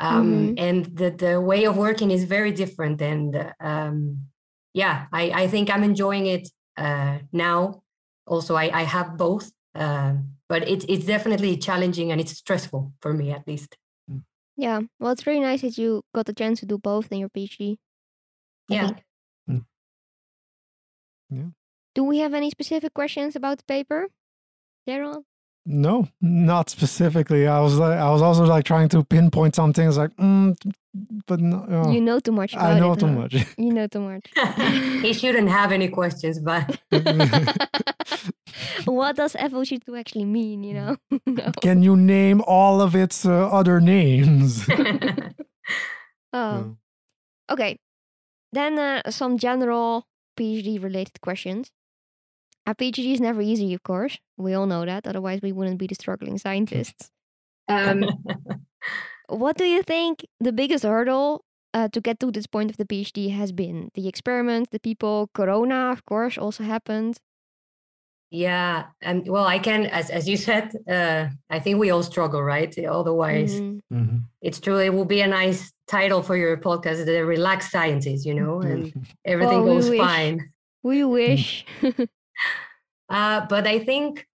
Um, 0.00 0.26
mm-hmm. 0.26 0.54
And 0.66 0.78
the, 1.00 1.10
the 1.10 1.40
way 1.40 1.66
of 1.66 1.76
working 1.76 2.10
is 2.10 2.24
very 2.24 2.52
different. 2.52 3.00
And 3.00 3.52
um, 3.60 4.26
yeah, 4.74 5.06
I, 5.12 5.24
I 5.42 5.46
think 5.46 5.70
I'm 5.70 5.84
enjoying 5.84 6.26
it 6.26 6.48
uh, 6.76 7.18
now. 7.32 7.82
Also, 8.26 8.56
I, 8.56 8.80
I 8.80 8.82
have 8.82 9.16
both, 9.16 9.52
uh, 9.74 10.14
but 10.48 10.68
it's 10.68 10.84
it's 10.88 11.04
definitely 11.04 11.56
challenging 11.56 12.12
and 12.12 12.20
it's 12.20 12.32
stressful 12.32 12.92
for 13.02 13.12
me 13.12 13.30
at 13.32 13.46
least. 13.46 13.76
Yeah, 14.56 14.80
well, 14.98 15.12
it's 15.12 15.26
really 15.26 15.40
nice 15.40 15.62
that 15.62 15.78
you 15.78 16.02
got 16.14 16.26
the 16.26 16.34
chance 16.34 16.60
to 16.60 16.66
do 16.66 16.78
both 16.78 17.10
in 17.12 17.18
your 17.18 17.30
PhD. 17.30 17.76
I 18.70 18.74
yeah. 18.74 18.88
Mm. 18.90 18.98
Yeah. 21.30 21.50
Do 21.94 22.04
we 22.04 22.18
have 22.18 22.34
any 22.34 22.50
specific 22.50 22.94
questions 22.94 23.36
about 23.36 23.58
the 23.58 23.64
paper, 23.64 24.08
Jaron? 24.88 25.24
No, 25.66 26.08
not 26.20 26.70
specifically. 26.70 27.46
I 27.46 27.60
was 27.60 27.74
like, 27.78 27.98
I 27.98 28.10
was 28.10 28.22
also 28.22 28.44
like 28.44 28.64
trying 28.64 28.88
to 28.90 29.04
pinpoint 29.04 29.54
something. 29.54 29.86
It's 29.86 29.98
like, 29.98 30.16
mm, 30.16 30.56
but 31.26 31.38
no, 31.40 31.64
oh. 31.68 31.90
you 31.90 32.00
know 32.00 32.18
too 32.18 32.32
much. 32.32 32.56
I 32.56 32.78
know 32.78 32.92
it, 32.92 33.00
too 33.00 33.08
much. 33.08 33.34
You 33.58 33.72
know 33.72 33.86
too 33.86 34.00
much. 34.00 34.30
he 35.02 35.12
shouldn't 35.12 35.48
have 35.48 35.70
any 35.70 35.88
questions, 35.88 36.40
but 36.40 36.80
what 38.86 39.16
does 39.16 39.34
FOG2 39.34 39.98
actually 39.98 40.24
mean? 40.24 40.64
You 40.64 40.74
know. 40.74 40.96
no. 41.26 41.52
Can 41.60 41.82
you 41.82 41.94
name 41.94 42.42
all 42.46 42.80
of 42.80 42.96
its 42.96 43.26
uh, 43.26 43.48
other 43.50 43.80
names? 43.80 44.66
oh, 46.32 46.76
okay. 47.50 47.76
Then 48.52 48.78
uh, 48.78 49.10
some 49.10 49.38
general 49.38 50.06
PhD 50.40 50.82
related 50.82 51.20
questions. 51.20 51.70
A 52.66 52.74
PhD 52.74 53.12
is 53.12 53.20
never 53.20 53.42
easy, 53.42 53.74
of 53.74 53.82
course. 53.82 54.18
We 54.36 54.54
all 54.54 54.66
know 54.66 54.84
that. 54.86 55.06
Otherwise, 55.06 55.40
we 55.42 55.52
wouldn't 55.52 55.78
be 55.78 55.86
the 55.86 55.94
struggling 55.94 56.38
scientists. 56.38 57.10
Um, 57.68 58.04
what 59.28 59.56
do 59.56 59.64
you 59.64 59.82
think 59.82 60.26
the 60.40 60.52
biggest 60.52 60.84
hurdle 60.84 61.44
uh, 61.74 61.88
to 61.88 62.00
get 62.00 62.20
to 62.20 62.30
this 62.30 62.46
point 62.46 62.70
of 62.70 62.76
the 62.76 62.84
PhD 62.84 63.34
has 63.34 63.52
been? 63.52 63.90
The 63.94 64.08
experiment, 64.08 64.70
the 64.70 64.80
people, 64.80 65.30
Corona, 65.34 65.90
of 65.90 66.04
course, 66.04 66.38
also 66.38 66.64
happened. 66.64 67.18
Yeah, 68.30 68.84
and 69.02 69.26
well, 69.28 69.44
I 69.44 69.58
can, 69.58 69.86
as 69.86 70.08
as 70.08 70.28
you 70.28 70.36
said, 70.48 70.70
uh, 70.88 71.28
I 71.50 71.58
think 71.58 71.78
we 71.78 71.90
all 71.90 72.02
struggle, 72.02 72.42
right? 72.42 72.72
Otherwise, 72.78 73.54
mm-hmm. 73.54 73.96
Mm-hmm. 73.96 74.18
it's 74.40 74.60
true. 74.60 74.78
It 74.78 74.94
will 74.94 75.04
be 75.04 75.20
a 75.20 75.26
nice 75.26 75.72
title 75.88 76.22
for 76.22 76.36
your 76.36 76.56
podcast, 76.56 77.04
"The 77.06 77.24
Relaxed 77.24 77.72
Scientist," 77.72 78.24
you 78.24 78.34
know, 78.34 78.60
and 78.60 78.92
everything 79.24 79.64
goes 79.64 79.92
fine. 79.96 80.52
We 80.82 81.04
wish. 81.04 81.66
uh, 83.10 83.46
but 83.48 83.66
I 83.66 83.80
think 83.80 84.26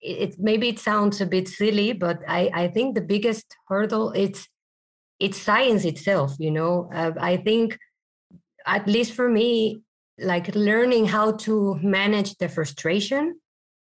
it, 0.00 0.18
it, 0.30 0.38
maybe 0.38 0.68
it 0.68 0.78
sounds 0.78 1.20
a 1.20 1.26
bit 1.26 1.48
silly, 1.48 1.92
but 1.92 2.20
I, 2.28 2.50
I 2.54 2.68
think 2.68 2.94
the 2.94 3.02
biggest 3.02 3.56
hurdle 3.68 4.12
it's 4.12 4.48
it's 5.18 5.36
science 5.36 5.84
itself. 5.84 6.36
You 6.38 6.52
know, 6.52 6.88
uh, 6.94 7.12
I 7.20 7.38
think 7.38 7.76
at 8.66 8.86
least 8.86 9.14
for 9.14 9.28
me, 9.28 9.82
like 10.20 10.54
learning 10.54 11.06
how 11.06 11.32
to 11.32 11.78
manage 11.82 12.36
the 12.36 12.48
frustration. 12.48 13.40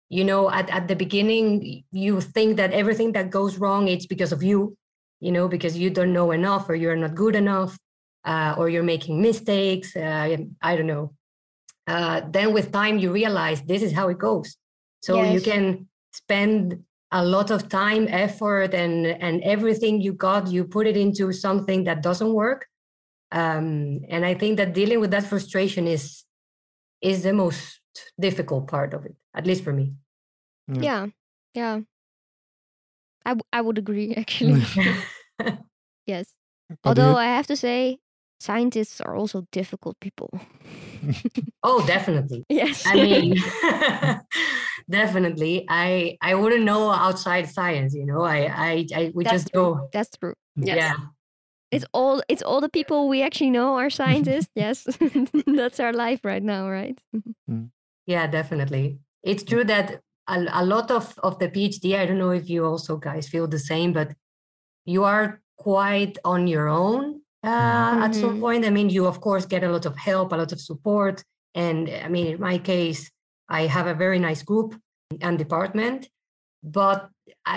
You 0.08 0.24
know, 0.24 0.50
at, 0.50 0.68
at 0.68 0.88
the 0.88 0.96
beginning, 0.96 1.84
you 1.90 2.20
think 2.20 2.56
that 2.58 2.72
everything 2.72 3.12
that 3.12 3.30
goes 3.30 3.56
wrong 3.56 3.88
it's 3.88 4.06
because 4.06 4.32
of 4.32 4.42
you. 4.42 4.76
You 5.20 5.32
know, 5.32 5.48
because 5.48 5.78
you 5.78 5.88
don't 5.88 6.12
know 6.12 6.32
enough, 6.32 6.68
or 6.68 6.74
you're 6.74 6.96
not 6.96 7.14
good 7.14 7.36
enough, 7.36 7.78
uh, 8.24 8.56
or 8.58 8.68
you're 8.68 8.82
making 8.82 9.22
mistakes. 9.22 9.94
Uh, 9.94 10.36
I 10.60 10.76
don't 10.76 10.88
know 10.88 11.14
uh, 11.86 12.22
then 12.30 12.52
with 12.52 12.72
time 12.72 12.98
you 12.98 13.12
realize 13.12 13.62
this 13.62 13.82
is 13.82 13.92
how 13.92 14.08
it 14.08 14.18
goes 14.18 14.56
so 15.00 15.16
yes. 15.16 15.34
you 15.34 15.40
can 15.40 15.88
spend 16.12 16.82
a 17.10 17.24
lot 17.24 17.50
of 17.50 17.68
time 17.68 18.06
effort 18.08 18.72
and 18.74 19.06
and 19.06 19.42
everything 19.42 20.00
you 20.00 20.12
got 20.12 20.48
you 20.48 20.64
put 20.64 20.86
it 20.86 20.96
into 20.96 21.32
something 21.32 21.84
that 21.84 22.02
doesn't 22.02 22.32
work 22.32 22.66
um, 23.32 24.00
and 24.08 24.24
i 24.24 24.34
think 24.34 24.56
that 24.56 24.72
dealing 24.74 25.00
with 25.00 25.10
that 25.10 25.24
frustration 25.24 25.86
is 25.86 26.24
is 27.00 27.22
the 27.22 27.32
most 27.32 27.80
difficult 28.18 28.68
part 28.68 28.94
of 28.94 29.04
it 29.04 29.16
at 29.34 29.46
least 29.46 29.64
for 29.64 29.72
me 29.72 29.94
yeah 30.68 31.06
yeah, 31.54 31.80
I, 33.26 33.30
w- 33.30 33.48
I 33.52 33.60
would 33.60 33.76
agree 33.76 34.14
actually 34.16 34.64
yes 36.06 36.34
although 36.84 37.16
i 37.16 37.26
have 37.26 37.46
to 37.48 37.56
say 37.56 37.98
scientists 38.42 39.00
are 39.00 39.14
also 39.14 39.46
difficult 39.52 39.98
people. 40.00 40.28
oh, 41.62 41.86
definitely. 41.86 42.44
Yes. 42.48 42.82
I 42.84 42.96
mean, 42.96 43.38
definitely. 44.90 45.64
I 45.70 46.18
I 46.20 46.34
wouldn't 46.34 46.64
know 46.64 46.90
outside 46.90 47.48
science. 47.48 47.94
You 47.94 48.04
know, 48.04 48.22
I 48.22 48.38
I, 48.50 48.72
I 48.94 49.12
we 49.14 49.24
That's 49.24 49.44
just 49.44 49.54
true. 49.54 49.62
go. 49.62 49.88
That's 49.92 50.10
true. 50.18 50.34
Yes. 50.56 50.76
Yeah. 50.76 50.94
It's 51.72 51.86
all 51.94 52.22
it's 52.28 52.42
all 52.42 52.60
the 52.60 52.68
people 52.68 53.08
we 53.08 53.22
actually 53.22 53.50
know 53.50 53.76
are 53.76 53.88
scientists. 53.88 54.50
yes, 54.54 54.86
that's 55.46 55.80
our 55.80 55.92
life 55.92 56.20
right 56.22 56.42
now, 56.42 56.68
right? 56.68 57.00
Mm. 57.50 57.70
yeah, 58.06 58.26
definitely. 58.26 58.98
It's 59.22 59.42
true 59.42 59.64
that 59.64 60.00
a, 60.28 60.46
a 60.52 60.64
lot 60.64 60.90
of 60.90 61.18
of 61.22 61.38
the 61.38 61.48
PhD. 61.48 61.98
I 61.98 62.04
don't 62.04 62.18
know 62.18 62.30
if 62.30 62.50
you 62.50 62.66
also 62.66 62.98
guys 62.98 63.26
feel 63.26 63.48
the 63.48 63.58
same, 63.58 63.94
but 63.94 64.12
you 64.84 65.04
are 65.04 65.40
quite 65.56 66.18
on 66.24 66.46
your 66.46 66.68
own 66.68 67.22
uh, 67.42 67.48
mm-hmm. 67.48 68.02
at 68.02 68.14
some 68.14 68.32
mm-hmm. 68.32 68.40
point. 68.40 68.66
I 68.66 68.70
mean, 68.70 68.90
you 68.90 69.06
of 69.06 69.22
course 69.22 69.46
get 69.46 69.64
a 69.64 69.72
lot 69.72 69.86
of 69.86 69.96
help, 69.96 70.32
a 70.32 70.36
lot 70.36 70.52
of 70.52 70.60
support, 70.60 71.24
and 71.54 71.88
I 71.88 72.08
mean, 72.08 72.26
in 72.26 72.40
my 72.40 72.58
case, 72.58 73.10
I 73.48 73.62
have 73.62 73.86
a 73.86 73.94
very 73.94 74.18
nice 74.18 74.42
group 74.42 74.78
and 75.22 75.38
department, 75.38 76.08
but 76.62 77.08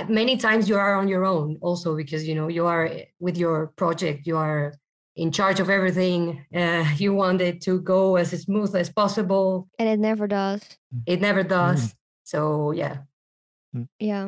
many 0.07 0.37
times 0.37 0.67
you 0.69 0.77
are 0.77 0.95
on 0.95 1.07
your 1.07 1.25
own 1.25 1.57
also 1.61 1.95
because 1.95 2.27
you 2.27 2.35
know 2.35 2.47
you 2.47 2.65
are 2.65 2.89
with 3.19 3.37
your 3.37 3.67
project, 3.75 4.27
you 4.27 4.37
are 4.37 4.73
in 5.15 5.31
charge 5.31 5.59
of 5.59 5.69
everything. 5.69 6.45
Uh, 6.53 6.85
you 6.97 7.13
want 7.13 7.41
it 7.41 7.61
to 7.61 7.79
go 7.81 8.15
as 8.15 8.31
smooth 8.31 8.75
as 8.75 8.89
possible, 8.89 9.67
and 9.79 9.89
it 9.89 9.99
never 9.99 10.27
does. 10.27 10.61
It 11.05 11.21
never 11.21 11.43
does. 11.43 11.87
Mm. 11.87 11.95
So 12.23 12.71
yeah. 12.71 12.97
Mm. 13.75 13.87
Yeah. 13.99 14.27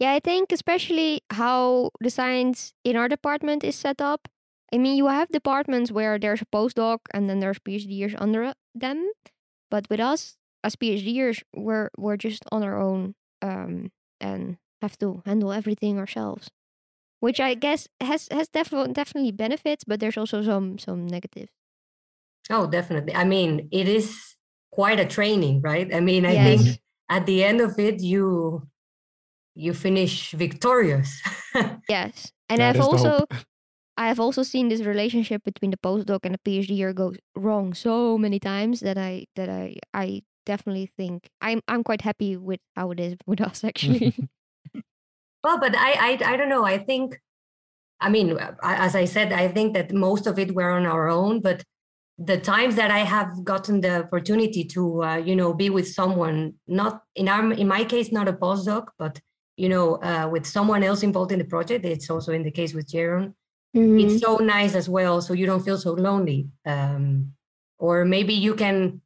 Yeah, 0.00 0.12
I 0.12 0.20
think 0.20 0.50
especially 0.50 1.22
how 1.30 1.90
the 2.00 2.10
science 2.10 2.74
in 2.82 2.96
our 2.96 3.08
department 3.08 3.62
is 3.62 3.76
set 3.76 4.00
up. 4.00 4.28
I 4.72 4.78
mean, 4.78 4.96
you 4.96 5.06
have 5.06 5.28
departments 5.28 5.92
where 5.92 6.18
there's 6.18 6.42
a 6.42 6.46
postdoc 6.46 6.98
and 7.12 7.30
then 7.30 7.38
there's 7.38 7.60
phds 7.60 8.14
under 8.18 8.54
them, 8.74 9.08
but 9.70 9.86
with 9.88 10.00
us 10.00 10.36
as 10.64 10.74
PhDers, 10.74 11.42
we're 11.54 11.90
we're 11.96 12.16
just 12.16 12.42
on 12.50 12.64
our 12.64 12.80
own 12.80 13.14
um, 13.44 13.92
and 14.20 14.56
have 14.80 14.98
to 14.98 15.22
handle 15.26 15.52
everything 15.52 15.98
ourselves, 15.98 16.48
which 17.20 17.38
I 17.40 17.54
guess 17.54 17.86
has 18.00 18.28
has 18.30 18.48
definitely 18.48 18.92
definitely 18.92 19.32
benefits, 19.32 19.84
but 19.84 20.00
there's 20.00 20.16
also 20.16 20.42
some 20.42 20.78
some 20.78 21.06
negatives. 21.06 21.52
Oh, 22.50 22.66
definitely. 22.66 23.14
I 23.14 23.24
mean, 23.24 23.68
it 23.70 23.88
is 23.88 24.36
quite 24.70 25.00
a 25.00 25.06
training, 25.06 25.60
right? 25.62 25.94
I 25.94 26.00
mean, 26.00 26.26
I 26.26 26.32
yes. 26.32 26.62
think 26.62 26.80
at 27.08 27.26
the 27.26 27.44
end 27.44 27.60
of 27.60 27.78
it, 27.78 28.00
you 28.00 28.66
you 29.54 29.74
finish 29.74 30.32
victorious. 30.32 31.20
yes, 31.88 32.32
and 32.48 32.60
that 32.60 32.76
I've 32.76 32.82
also 32.82 33.26
I 33.96 34.08
have 34.08 34.20
also 34.20 34.42
seen 34.42 34.68
this 34.68 34.82
relationship 34.82 35.44
between 35.44 35.70
the 35.70 35.76
postdoc 35.76 36.20
and 36.24 36.34
the 36.34 36.42
PhD 36.44 36.76
year 36.76 36.92
go 36.92 37.12
wrong 37.36 37.74
so 37.74 38.18
many 38.18 38.40
times 38.40 38.80
that 38.80 38.98
I 38.98 39.26
that 39.36 39.48
I 39.48 39.76
I 39.92 40.22
definitely 40.44 40.90
think 40.96 41.28
I'm 41.40 41.60
I'm 41.68 41.84
quite 41.84 42.02
happy 42.02 42.36
with 42.36 42.60
how 42.76 42.90
it 42.90 43.00
is 43.00 43.16
with 43.26 43.40
us 43.48 43.64
actually. 43.64 44.14
well, 45.44 45.58
but 45.58 45.76
I, 45.76 45.92
I 45.92 46.32
I 46.32 46.36
don't 46.36 46.48
know. 46.48 46.64
I 46.64 46.78
think 46.78 47.20
I 48.00 48.10
mean, 48.10 48.38
as 48.62 48.94
I 48.94 49.04
said, 49.04 49.32
I 49.32 49.48
think 49.48 49.74
that 49.74 49.92
most 49.92 50.26
of 50.26 50.38
it 50.38 50.54
we're 50.54 50.70
on 50.70 50.84
our 50.84 51.08
own, 51.08 51.40
but 51.40 51.64
the 52.18 52.38
times 52.38 52.76
that 52.76 52.90
I 52.90 52.98
have 52.98 53.44
gotten 53.44 53.80
the 53.80 54.04
opportunity 54.04 54.64
to, 54.64 55.02
uh, 55.02 55.16
you 55.16 55.34
know, 55.34 55.52
be 55.52 55.70
with 55.70 55.88
someone, 55.88 56.54
not 56.66 57.02
in 57.16 57.28
our, 57.28 57.52
in 57.52 57.66
my 57.66 57.84
case, 57.84 58.12
not 58.12 58.28
a 58.28 58.32
postdoc, 58.32 58.88
but 58.98 59.20
you 59.56 59.68
know, 59.68 59.94
uh, 59.96 60.28
with 60.30 60.46
someone 60.46 60.82
else 60.82 61.02
involved 61.02 61.32
in 61.32 61.38
the 61.38 61.44
project. 61.44 61.84
It's 61.84 62.10
also 62.10 62.32
in 62.32 62.42
the 62.42 62.50
case 62.50 62.74
with 62.74 62.88
Jaron. 62.88 63.34
Mm-hmm. 63.76 64.00
It's 64.00 64.20
so 64.20 64.36
nice 64.36 64.74
as 64.74 64.88
well, 64.88 65.20
so 65.20 65.32
you 65.32 65.46
don't 65.46 65.64
feel 65.64 65.78
so 65.78 65.92
lonely. 65.92 66.48
Um, 66.66 67.32
or 67.78 68.04
maybe 68.04 68.34
you 68.34 68.54
can 68.54 69.00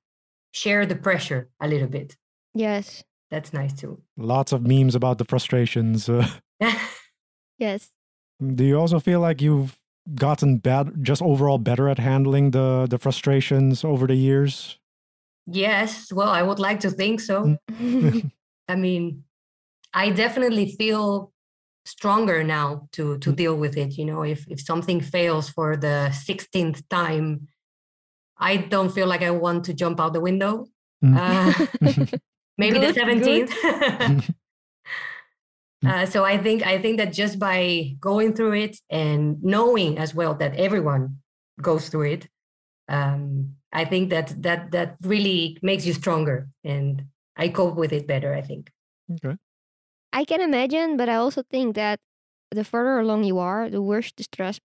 share 0.52 0.86
the 0.86 0.96
pressure 0.96 1.48
a 1.60 1.68
little 1.68 1.88
bit. 1.88 2.16
Yes, 2.54 3.04
that's 3.30 3.52
nice 3.52 3.74
too. 3.74 4.00
Lots 4.16 4.52
of 4.52 4.66
memes 4.66 4.94
about 4.94 5.18
the 5.18 5.24
frustrations. 5.24 6.08
Uh, 6.08 6.26
yes. 7.58 7.90
Do 8.54 8.64
you 8.64 8.78
also 8.78 9.00
feel 9.00 9.20
like 9.20 9.42
you've 9.42 9.78
gotten 10.14 10.58
bad, 10.58 11.04
just 11.04 11.20
overall 11.22 11.58
better 11.58 11.88
at 11.88 11.98
handling 11.98 12.52
the 12.52 12.86
the 12.88 12.98
frustrations 12.98 13.84
over 13.84 14.06
the 14.06 14.14
years? 14.16 14.78
Yes. 15.46 16.12
Well, 16.12 16.28
I 16.28 16.42
would 16.42 16.58
like 16.58 16.80
to 16.80 16.90
think 16.90 17.20
so. 17.20 17.56
I 18.68 18.74
mean, 18.76 19.24
I 19.94 20.10
definitely 20.10 20.76
feel 20.78 21.32
stronger 21.86 22.44
now 22.44 22.88
to 22.92 23.18
to 23.18 23.32
Mm. 23.32 23.36
deal 23.36 23.56
with 23.56 23.76
it. 23.76 23.96
You 23.98 24.04
know, 24.04 24.22
if 24.24 24.46
if 24.48 24.60
something 24.60 25.00
fails 25.00 25.48
for 25.50 25.76
the 25.76 26.10
sixteenth 26.12 26.82
time, 26.88 27.48
I 28.38 28.56
don't 28.56 28.90
feel 28.90 29.06
like 29.06 29.22
I 29.22 29.30
want 29.30 29.64
to 29.64 29.74
jump 29.74 30.00
out 30.00 30.12
the 30.12 30.20
window. 30.20 30.66
Mm. 31.04 31.16
Uh, 31.16 31.66
maybe 32.58 32.78
the 32.78 32.92
Good, 32.92 32.94
good. 32.94 33.50
seventeenth. 33.50 33.52
uh, 35.86 36.06
so 36.06 36.24
I 36.24 36.38
think 36.38 36.66
I 36.66 36.78
think 36.80 36.98
that 36.98 37.12
just 37.12 37.38
by 37.38 37.96
going 38.00 38.34
through 38.34 38.54
it 38.54 38.78
and 38.90 39.42
knowing 39.42 39.98
as 39.98 40.14
well 40.14 40.34
that 40.34 40.56
everyone 40.56 41.18
goes 41.60 41.88
through 41.88 42.12
it, 42.12 42.28
um, 42.88 43.56
I 43.72 43.84
think 43.84 44.10
that 44.10 44.42
that 44.42 44.70
that 44.72 44.96
really 45.02 45.58
makes 45.62 45.86
you 45.86 45.92
stronger, 45.92 46.48
and 46.64 47.04
I 47.36 47.48
cope 47.48 47.76
with 47.76 47.92
it 47.92 48.06
better. 48.06 48.34
I 48.34 48.42
think. 48.42 48.70
okay. 49.12 49.36
I 50.12 50.24
can 50.24 50.40
imagine, 50.40 50.96
but 50.96 51.08
I 51.08 51.16
also 51.16 51.42
think 51.42 51.76
that 51.76 52.00
the 52.50 52.64
further 52.64 52.98
along 52.98 53.24
you 53.24 53.38
are, 53.38 53.68
the 53.68 53.82
worse 53.82 54.10
the 54.16 54.24
stress 54.24 54.58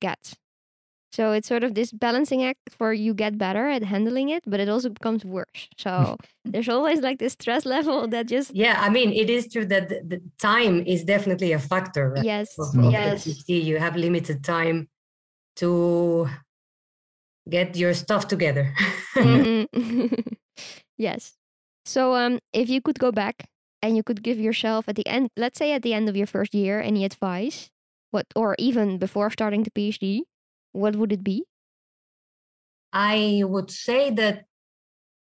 gets. 0.00 0.34
So 1.18 1.32
it's 1.32 1.48
sort 1.48 1.64
of 1.64 1.74
this 1.74 1.90
balancing 1.90 2.44
act 2.44 2.60
for 2.70 2.92
you 2.92 3.12
get 3.12 3.36
better 3.36 3.66
at 3.68 3.82
handling 3.82 4.28
it, 4.28 4.44
but 4.46 4.60
it 4.60 4.68
also 4.68 4.88
becomes 4.88 5.24
worse. 5.24 5.66
So 5.76 6.16
there's 6.44 6.68
always 6.68 7.00
like 7.00 7.18
this 7.18 7.32
stress 7.32 7.66
level 7.66 8.06
that 8.06 8.28
just 8.28 8.54
Yeah, 8.54 8.78
I 8.78 8.88
mean, 8.88 9.10
it 9.12 9.28
is 9.28 9.48
true 9.52 9.66
that 9.66 9.88
the, 9.88 10.00
the 10.06 10.22
time 10.38 10.84
is 10.86 11.02
definitely 11.02 11.50
a 11.50 11.58
factor. 11.58 12.10
Right? 12.10 12.24
yes, 12.24 12.56
Of- 12.56 12.78
of 12.78 12.92
yes, 12.92 13.26
PhD. 13.26 13.64
You 13.64 13.78
have 13.80 13.96
limited 13.96 14.44
time 14.44 14.88
to 15.56 16.28
get 17.50 17.76
your 17.76 17.94
stuff 17.94 18.28
together. 18.28 18.72
Mhm. 19.18 19.66
yes. 20.98 21.34
So 21.84 22.14
um, 22.14 22.38
if 22.52 22.68
you 22.70 22.80
could 22.80 23.00
go 23.00 23.10
back 23.10 23.48
and 23.82 23.96
you 23.96 24.04
could 24.04 24.22
give 24.22 24.38
yourself 24.38 24.88
at 24.88 24.94
the 24.94 25.06
end, 25.08 25.30
let's 25.36 25.58
say 25.58 25.72
at 25.72 25.82
the 25.82 25.94
end 25.94 26.08
of 26.08 26.16
your 26.16 26.28
first 26.28 26.54
year, 26.54 26.80
any 26.80 27.04
advice, 27.04 27.70
what 28.12 28.26
or 28.36 28.54
even 28.60 28.98
before 28.98 29.32
starting 29.32 29.64
the 29.64 29.72
PhD, 29.72 30.22
what 30.72 30.96
would 30.96 31.12
it 31.12 31.24
be? 31.24 31.44
I 32.92 33.42
would 33.44 33.70
say 33.70 34.10
that 34.10 34.44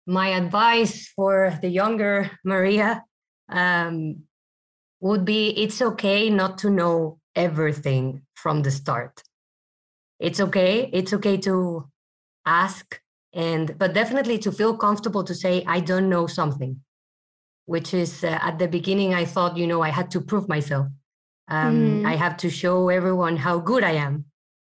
my 0.05 0.29
advice 0.29 1.07
for 1.15 1.57
the 1.61 1.69
younger 1.69 2.31
Maria 2.43 3.03
um, 3.49 4.23
would 4.99 5.25
be 5.25 5.49
it's 5.49 5.81
okay 5.81 6.29
not 6.29 6.57
to 6.59 6.69
know 6.69 7.19
everything 7.35 8.21
from 8.35 8.61
the 8.61 8.71
start. 8.71 9.23
It's 10.19 10.39
okay. 10.39 10.89
It's 10.93 11.13
okay 11.13 11.37
to 11.37 11.89
ask 12.45 13.01
and 13.33 13.77
but 13.77 13.93
definitely 13.93 14.37
to 14.39 14.51
feel 14.51 14.77
comfortable 14.77 15.23
to 15.23 15.35
say 15.35 15.63
I 15.67 15.79
don't 15.81 16.09
know 16.09 16.27
something, 16.27 16.81
which 17.65 17.93
is 17.93 18.23
uh, 18.23 18.39
at 18.41 18.59
the 18.59 18.67
beginning 18.67 19.13
I 19.13 19.25
thought 19.25 19.57
you 19.57 19.67
know 19.67 19.81
I 19.81 19.89
had 19.89 20.09
to 20.11 20.21
prove 20.21 20.47
myself. 20.47 20.87
Um, 21.47 21.75
Mhm. 21.75 22.05
I 22.05 22.15
have 22.15 22.37
to 22.37 22.49
show 22.49 22.89
everyone 22.89 23.37
how 23.37 23.59
good 23.59 23.83
I 23.83 23.91
am 23.91 24.25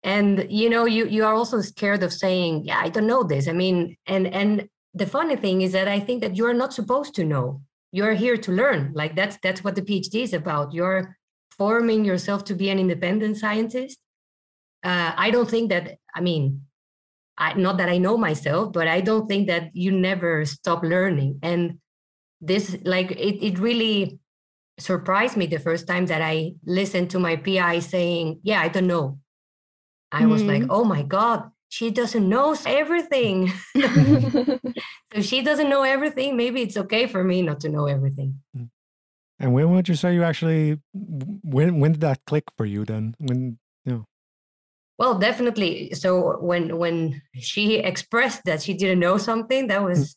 and 0.06 0.46
you 0.50 0.70
know 0.70 0.86
you 0.86 1.08
you 1.08 1.26
are 1.26 1.34
also 1.34 1.60
scared 1.62 2.04
of 2.04 2.14
saying 2.14 2.64
yeah 2.64 2.80
i 2.80 2.88
don't 2.88 3.08
know 3.08 3.24
this. 3.24 3.50
I 3.50 3.54
mean 3.54 3.98
and 4.06 4.28
and 4.28 4.70
the 4.94 5.08
funny 5.08 5.36
thing 5.36 5.62
is 5.62 5.74
that 5.74 5.90
i 5.90 6.00
think 6.00 6.22
that 6.22 6.38
you're 6.38 6.54
not 6.54 6.74
supposed 6.74 7.14
to 7.16 7.26
know. 7.26 7.62
You're 7.92 8.14
here 8.14 8.38
to 8.38 8.52
learn. 8.52 8.92
Like 8.94 9.16
that's 9.16 9.38
that's 9.44 9.64
what 9.64 9.76
the 9.76 9.82
phd 9.82 10.16
is 10.16 10.34
about. 10.34 10.74
You're 10.74 11.18
forming 11.58 12.06
yourself 12.06 12.44
to 12.46 12.54
be 12.54 12.70
an 12.70 12.80
independent 12.80 13.38
scientist. 13.38 14.00
Uh, 14.84 15.12
i 15.18 15.32
don't 15.32 15.50
think 15.50 15.70
that 15.70 15.98
i 16.16 16.22
mean 16.22 16.62
I, 17.38 17.54
not 17.54 17.78
that 17.80 17.90
i 17.90 17.98
know 17.98 18.18
myself 18.18 18.72
but 18.72 18.88
i 18.88 19.02
don't 19.02 19.28
think 19.28 19.48
that 19.48 19.76
you 19.76 19.92
never 19.92 20.46
stop 20.46 20.84
learning. 20.84 21.40
And 21.42 21.80
this 22.42 22.78
like 22.84 23.10
it, 23.12 23.44
it 23.44 23.58
really 23.58 24.20
surprised 24.78 25.36
me 25.38 25.48
the 25.48 25.66
first 25.68 25.88
time 25.88 26.06
that 26.06 26.22
i 26.22 26.54
listened 26.66 27.10
to 27.10 27.18
my 27.18 27.36
pi 27.38 27.80
saying 27.80 28.40
yeah 28.44 28.62
i 28.62 28.68
don't 28.68 28.88
know 28.88 29.18
I 30.12 30.26
was 30.26 30.44
like, 30.44 30.64
Mhm. 30.64 30.68
oh 30.70 30.84
my 30.84 31.04
God, 31.04 31.52
she 31.70 31.92
doesn't 31.92 32.28
know 32.28 32.56
everything. 32.66 33.52
so 35.14 35.22
she 35.22 35.42
doesn't 35.42 35.70
know 35.70 35.84
everything. 35.84 36.38
Maybe 36.38 36.62
it's 36.62 36.78
okay 36.78 37.08
for 37.08 37.24
me 37.24 37.42
not 37.42 37.60
to 37.62 37.70
know 37.70 37.88
everything. 37.88 38.42
And 39.40 39.54
when 39.54 39.72
would 39.72 39.90
you 39.90 39.96
say 39.96 40.14
you 40.14 40.24
actually 40.24 40.80
when 40.94 41.80
when 41.82 41.92
did 41.94 42.02
that 42.02 42.24
click 42.26 42.46
for 42.58 42.66
you 42.66 42.86
then? 42.86 43.16
When 43.20 43.60
you 43.86 43.92
know? 43.92 44.06
Well, 44.98 45.20
definitely. 45.20 45.94
So 45.94 46.40
when 46.40 46.78
when 46.78 47.22
she 47.36 47.76
expressed 47.78 48.46
that 48.46 48.62
she 48.62 48.74
didn't 48.74 49.00
know 49.00 49.18
something, 49.18 49.68
that 49.68 49.84
was 49.84 50.16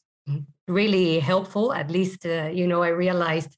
really 0.68 1.18
helpful. 1.18 1.72
At 1.72 1.90
least, 1.90 2.24
uh, 2.24 2.50
you 2.52 2.66
know, 2.68 2.82
I 2.82 2.88
realized, 2.88 3.56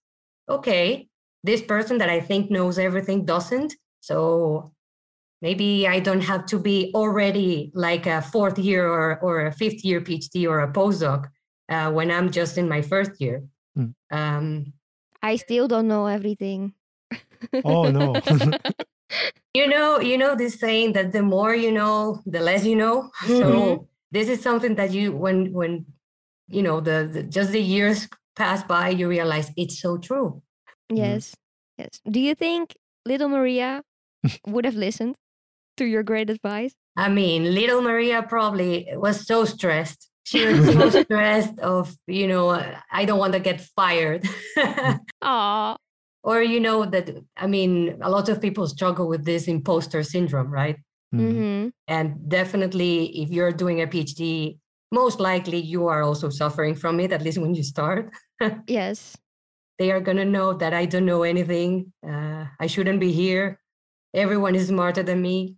okay, 0.49 1.09
this 1.45 1.61
person 1.61 1.99
that 1.99 2.09
I 2.09 2.21
think 2.21 2.51
knows 2.51 2.79
everything 2.79 3.27
doesn't. 3.27 3.75
So 4.01 4.73
maybe 5.43 5.87
I 5.87 6.01
don't 6.01 6.21
have 6.23 6.47
to 6.47 6.59
be 6.59 6.91
already 6.95 7.71
like 7.75 8.07
a 8.07 8.23
fourth 8.23 8.59
year 8.59 8.87
or, 8.87 9.19
or 9.21 9.47
a 9.47 9.53
fifth 9.53 9.85
year 9.85 10.01
PhD 10.01 10.49
or 10.49 10.61
a 10.61 10.73
postdoc 10.73 11.29
uh, 11.69 11.91
when 11.91 12.11
I'm 12.11 12.31
just 12.31 12.59
in 12.59 12.69
my 12.69 12.83
first 12.83 13.21
year. 13.21 13.45
Hmm. 13.75 13.87
Um, 14.11 14.73
I 15.23 15.37
still 15.37 15.69
don't 15.69 15.89
know 15.89 16.07
everything. 16.07 16.75
Oh 17.65 17.91
no. 17.91 18.21
you 19.55 19.67
know, 19.67 20.01
you 20.01 20.19
know 20.19 20.35
this 20.35 20.59
saying 20.59 20.93
that 20.93 21.13
the 21.13 21.23
more 21.23 21.55
you 21.55 21.73
know, 21.73 22.23
the 22.27 22.41
less 22.41 22.65
you 22.65 22.77
know. 22.77 23.11
Mhm. 23.23 23.39
So 23.39 23.89
this 24.11 24.29
is 24.29 24.43
something 24.43 24.75
that 24.77 24.93
you 24.93 25.13
when 25.13 25.53
when 25.53 25.87
you 26.49 26.63
know 26.63 26.81
the, 26.81 27.09
the 27.13 27.23
just 27.23 27.53
the 27.53 27.61
years 27.61 28.09
pass 28.37 28.63
by, 28.63 28.89
you 28.91 29.09
realize 29.09 29.51
it's 29.57 29.81
so 29.81 29.99
true. 29.99 30.43
yes, 30.93 31.35
yes. 31.79 32.01
Do 32.09 32.21
you 32.21 32.35
think 32.35 32.77
little 33.07 33.29
Maria 33.29 33.83
would 34.47 34.65
have 34.65 34.77
listened 34.77 35.17
to 35.81 35.85
your 35.87 36.03
great 36.05 36.29
advice? 36.31 36.75
I 36.97 37.09
mean, 37.09 37.55
little 37.55 37.81
Maria 37.83 38.23
probably 38.23 38.87
was 38.95 39.27
so 39.27 39.45
stressed. 39.45 40.09
She 40.25 40.45
was 40.47 40.61
so 40.77 41.03
stressed 41.03 41.59
of, 41.61 41.97
you 42.07 42.27
know, 42.29 42.45
I 42.93 43.05
don't 43.07 43.19
want 43.19 43.33
to 43.33 43.41
get 43.41 43.61
fired. 43.77 44.23
Aw. 45.23 45.77
or, 46.23 46.43
you 46.43 46.61
know, 46.61 46.85
that, 46.85 47.11
I 47.37 47.47
mean, 47.47 47.99
a 48.03 48.11
lot 48.11 48.29
of 48.29 48.41
people 48.41 48.67
struggle 48.69 49.09
with 49.09 49.25
this 49.25 49.49
imposter 49.49 50.03
syndrome, 50.03 50.51
right? 50.53 50.77
Mhm. 51.15 51.33
hmm 51.33 51.69
And 51.89 52.29
definitely, 52.29 52.93
if 53.23 53.31
you're 53.31 53.53
doing 53.53 53.81
a 53.81 53.87
PhD, 53.87 54.59
most 54.93 55.19
likely 55.21 55.59
you 55.59 55.87
are 55.89 56.03
also 56.03 56.29
suffering 56.31 56.75
from 56.77 57.01
it, 57.01 57.13
at 57.13 57.23
least 57.23 57.39
when 57.39 57.55
you 57.55 57.63
start. 57.65 58.13
Yes. 58.67 59.17
They 59.79 59.91
are 59.93 60.01
going 60.01 60.19
to 60.19 60.25
know 60.37 60.53
that 60.53 60.73
I 60.75 60.85
don't 60.85 61.07
know 61.07 61.23
anything. 61.25 61.93
Uh, 62.05 62.45
I 62.61 62.67
shouldn't 62.69 63.01
be 63.01 63.13
here. 63.13 63.59
Everyone 64.13 64.55
is 64.55 64.69
smarter 64.69 65.03
than 65.03 65.21
me. 65.23 65.57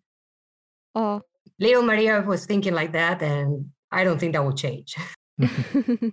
Oh. 0.94 1.22
Little 1.58 1.82
Maria 1.82 2.22
was 2.22 2.46
thinking 2.46 2.74
like 2.74 2.92
that, 2.92 3.22
and 3.22 3.70
I 3.90 4.04
don't 4.04 4.18
think 4.18 4.32
that 4.32 4.44
will 4.44 4.54
change. 4.54 4.96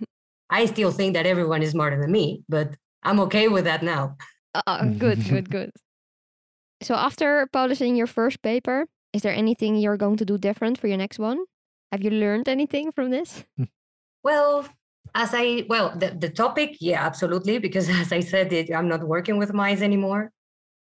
I 0.50 0.66
still 0.66 0.92
think 0.92 1.14
that 1.14 1.26
everyone 1.26 1.62
is 1.62 1.72
smarter 1.72 2.00
than 2.02 2.12
me, 2.12 2.44
but 2.50 2.76
I'm 3.04 3.20
okay 3.22 3.48
with 3.48 3.66
that 3.66 3.84
now. 3.84 4.18
Uh, 4.54 4.86
good, 4.86 5.28
good, 5.30 5.50
good. 5.58 5.72
So 6.82 6.96
after 6.96 7.48
publishing 7.52 7.96
your 7.96 8.08
first 8.08 8.42
paper, 8.42 8.86
is 9.14 9.22
there 9.22 9.34
anything 9.34 9.76
you're 9.76 9.98
going 9.98 10.18
to 10.18 10.26
do 10.26 10.38
different 10.38 10.78
for 10.78 10.88
your 10.88 10.98
next 10.98 11.20
one? 11.20 11.46
Have 11.92 12.04
you 12.04 12.10
learned 12.10 12.48
anything 12.48 12.92
from 12.92 13.10
this? 13.10 13.44
Well, 14.24 14.68
as 15.16 15.32
I 15.34 15.66
well, 15.68 15.96
the, 15.96 16.12
the 16.12 16.30
topic, 16.30 16.78
yeah, 16.80 17.06
absolutely, 17.06 17.58
because 17.58 17.90
as 17.90 18.12
I 18.12 18.20
said, 18.20 18.54
it, 18.54 18.74
I'm 18.74 18.88
not 18.88 19.04
working 19.04 19.38
with 19.38 19.54
mice 19.54 19.82
anymore. 19.82 20.32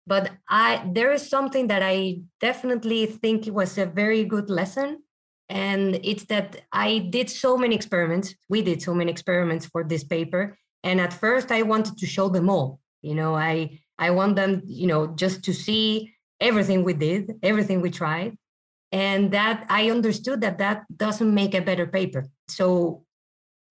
But 0.08 0.32
I 0.50 0.89
there 0.93 1.12
is 1.12 1.30
something 1.30 1.67
that 1.67 1.84
I 1.84 2.22
definitely 2.39 3.06
think 3.06 3.46
was 3.48 3.78
a 3.78 3.86
very 3.86 4.24
good 4.24 4.50
lesson, 4.50 5.04
and 5.50 6.00
it's 6.02 6.26
that 6.26 6.62
I 6.72 7.00
did 7.00 7.30
so 7.30 7.58
many 7.58 7.76
experiments. 7.76 8.34
We 8.48 8.62
did 8.62 8.82
so 8.82 8.93
many 8.93 9.12
experiments 9.12 9.65
for 9.65 9.84
this 9.84 10.06
paper, 10.06 10.58
and 10.84 11.02
at 11.02 11.13
first 11.13 11.52
I 11.52 11.63
wanted 11.63 11.98
to 11.98 12.06
show 12.06 12.30
them 12.30 12.50
all. 12.50 12.80
You 13.02 13.15
know, 13.15 13.36
I 13.36 13.82
I 14.00 14.12
want 14.12 14.38
them, 14.38 14.62
you 14.65 14.88
know, 14.88 15.08
just 15.08 15.43
to 15.43 15.54
see 15.54 16.13
everything 16.39 16.84
we 16.86 16.93
did, 16.93 17.34
everything 17.43 17.82
we 17.82 17.91
tried, 17.91 18.38
and 18.93 19.32
that 19.32 19.65
I 19.70 19.89
understood 19.89 20.39
that 20.41 20.60
that 20.60 20.86
doesn't 20.96 21.34
make 21.34 21.54
a 21.54 21.62
better 21.62 21.86
paper. 21.86 22.28
So 22.48 23.04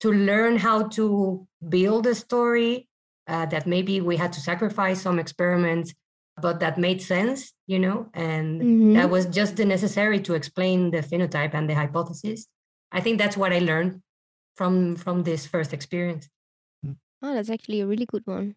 to 0.01 0.13
learn 0.13 0.59
how 0.59 0.89
to 0.89 1.47
build 1.67 2.07
a 2.07 2.15
story 2.15 2.89
uh, 3.27 3.47
that 3.47 3.67
maybe 3.67 4.03
we 4.03 4.17
had 4.17 4.35
to 4.35 4.41
sacrifice 4.41 5.01
some 5.01 5.19
experiments 5.19 5.95
but 6.41 6.61
that 6.61 6.77
made 6.79 7.01
sense 7.01 7.53
you 7.67 7.79
know 7.79 8.09
and 8.15 8.61
Mhm. 8.61 8.95
that 8.95 9.09
was 9.11 9.25
just 9.27 9.57
the 9.57 9.65
necessary 9.65 10.21
to 10.21 10.35
explain 10.35 10.91
the 10.91 10.99
phenotype 11.03 11.55
and 11.55 11.69
the 11.69 11.75
hypothesis 11.75 12.47
i 12.93 13.01
think 13.01 13.19
that's 13.19 13.37
what 13.37 13.53
i 13.53 13.59
learned 13.59 14.01
from 14.57 14.97
from 14.97 15.23
this 15.25 15.47
first 15.47 15.73
experience 15.73 16.29
Oh, 17.23 17.33
that's 17.35 17.49
actually 17.51 17.81
a 17.81 17.87
really 17.87 18.05
good 18.05 18.23
one. 18.27 18.55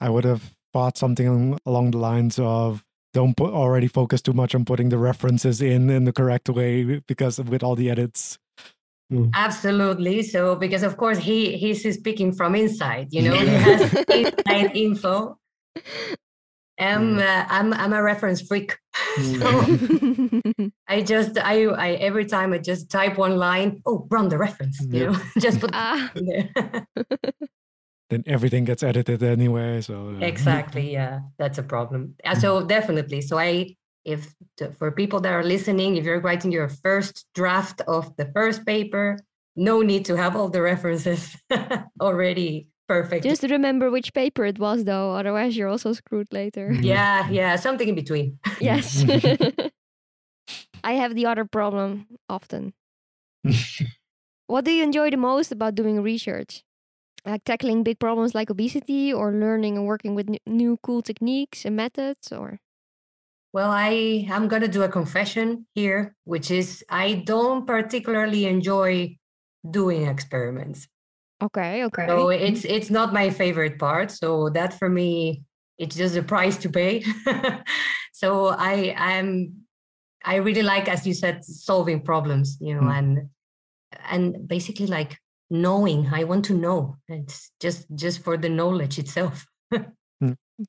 I 0.00 0.08
would 0.08 0.24
have 0.24 0.42
thought 0.72 0.96
something 0.96 1.26
along- 1.28 1.58
along 1.66 1.90
the 1.90 1.98
lines 1.98 2.38
of 2.38 2.82
don't 3.12 3.36
put 3.36 3.52
already 3.52 3.86
focus 3.86 4.22
too 4.22 4.32
much 4.32 4.54
on 4.54 4.64
putting 4.64 4.88
the 4.88 4.96
references 4.98 5.60
in 5.60 5.90
in 5.90 6.04
the 6.04 6.12
correct 6.12 6.48
way 6.48 7.00
because 7.06 7.38
with 7.52 7.62
all 7.62 7.76
the 7.76 7.90
edits 7.90 8.38
Mm. 9.12 9.30
Absolutely. 9.34 10.22
So 10.24 10.56
because 10.56 10.82
of 10.82 10.96
course 10.96 11.18
he 11.18 11.56
he's 11.58 11.84
speaking 12.00 12.32
from 12.32 12.54
inside, 12.56 13.06
you 13.12 13.22
know, 13.22 13.36
he 13.38 13.46
has 13.46 13.80
inside 14.20 14.74
info. 14.74 15.38
I'm 16.78 17.18
uh, 17.18 17.44
I'm 17.48 17.72
I'm 17.72 17.92
a 17.92 18.02
reference 18.02 18.42
freak. 18.42 18.76
so 19.16 19.46
I 20.88 21.02
just 21.02 21.38
I 21.38 21.64
I 21.64 21.90
every 21.92 22.26
time 22.26 22.52
I 22.52 22.58
just 22.58 22.90
type 22.90 23.16
one 23.16 23.36
line, 23.36 23.82
oh, 23.86 24.06
run 24.10 24.28
the 24.28 24.38
reference, 24.38 24.80
you 24.80 25.06
know, 25.06 25.16
just 25.38 25.60
put 25.60 25.70
ah, 25.72 26.10
there. 26.14 26.50
Then 28.08 28.22
everything 28.26 28.64
gets 28.64 28.82
edited 28.82 29.22
anyway. 29.22 29.80
So 29.80 30.10
uh, 30.10 30.24
exactly, 30.24 30.92
yeah, 30.92 31.20
that's 31.38 31.58
a 31.58 31.62
problem. 31.62 32.14
Uh, 32.24 32.34
So 32.34 32.64
definitely, 32.64 33.20
so 33.20 33.38
I 33.38 33.76
if 34.04 34.34
t- 34.56 34.66
for 34.78 34.92
people 34.92 35.20
that 35.20 35.32
are 35.32 35.42
listening, 35.42 35.96
if 35.96 36.04
you're 36.04 36.20
writing 36.20 36.52
your 36.52 36.68
first 36.68 37.26
draft 37.34 37.80
of 37.88 38.14
the 38.16 38.26
first 38.34 38.64
paper, 38.64 39.18
no 39.56 39.82
need 39.82 40.04
to 40.04 40.16
have 40.16 40.36
all 40.36 40.48
the 40.48 40.62
references 40.62 41.34
already 42.00 42.68
perfect. 42.88 43.24
just 43.24 43.42
remember 43.42 43.90
which 43.90 44.12
paper 44.14 44.44
it 44.44 44.58
was, 44.58 44.84
though. 44.84 45.12
Otherwise, 45.14 45.56
you're 45.56 45.68
also 45.68 45.92
screwed 45.92 46.32
later. 46.32 46.70
Mhm. 46.70 46.84
yeah, 46.84 47.28
yeah, 47.30 47.56
something 47.56 47.88
in 47.88 47.94
between. 47.94 48.38
yes. 48.60 49.04
I 50.84 50.92
have 50.92 51.14
the 51.14 51.26
other 51.26 51.44
problem 51.44 52.06
often. 52.28 52.72
what 54.46 54.64
do 54.64 54.70
you 54.70 54.82
enjoy 54.82 55.10
the 55.10 55.16
most 55.16 55.50
about 55.52 55.74
doing 55.74 56.02
research? 56.02 56.62
Like 57.24 57.42
tackling 57.44 57.82
big 57.82 57.98
problems 57.98 58.34
like 58.34 58.50
obesity 58.50 59.12
or 59.12 59.32
learning 59.32 59.76
and 59.76 59.86
working 59.86 60.14
with 60.14 60.28
new 60.46 60.78
cool 60.82 61.02
techniques 61.02 61.64
and 61.64 61.74
methods 61.74 62.30
or 62.30 62.60
Well, 63.52 63.70
I 63.70 64.28
I'm 64.30 64.46
gonna 64.46 64.68
do 64.68 64.82
a 64.82 64.88
confession 64.88 65.66
here, 65.74 66.14
which 66.24 66.50
is 66.52 66.84
I 66.88 67.14
don't 67.26 67.66
particularly 67.66 68.46
enjoy 68.46 69.16
doing 69.68 70.06
experiments. 70.06 70.86
Okay, 71.42 71.84
okay. 71.84 72.06
So 72.06 72.28
it's 72.30 72.64
it's 72.64 72.90
not 72.90 73.12
my 73.12 73.30
favorite 73.30 73.78
part. 73.78 74.10
So 74.10 74.48
that 74.50 74.72
for 74.78 74.88
me, 74.88 75.42
it's 75.78 75.94
just 75.96 76.16
a 76.16 76.22
price 76.22 76.56
to 76.58 76.68
pay. 76.68 77.04
so 78.12 78.48
I 78.48 78.94
I'm 78.96 79.66
I 80.24 80.36
really 80.36 80.62
like, 80.62 80.88
as 80.88 81.06
you 81.06 81.14
said, 81.14 81.44
solving 81.44 82.00
problems, 82.02 82.56
you 82.60 82.74
know, 82.74 82.82
Mm. 82.88 82.98
and 82.98 83.28
and 84.10 84.48
basically 84.48 84.86
like 84.86 85.18
knowing. 85.50 86.08
I 86.12 86.24
want 86.24 86.44
to 86.46 86.54
know. 86.54 86.96
It's 87.08 87.52
just 87.60 87.86
just 87.94 88.24
for 88.24 88.36
the 88.38 88.48
knowledge 88.48 88.98
itself. 88.98 89.46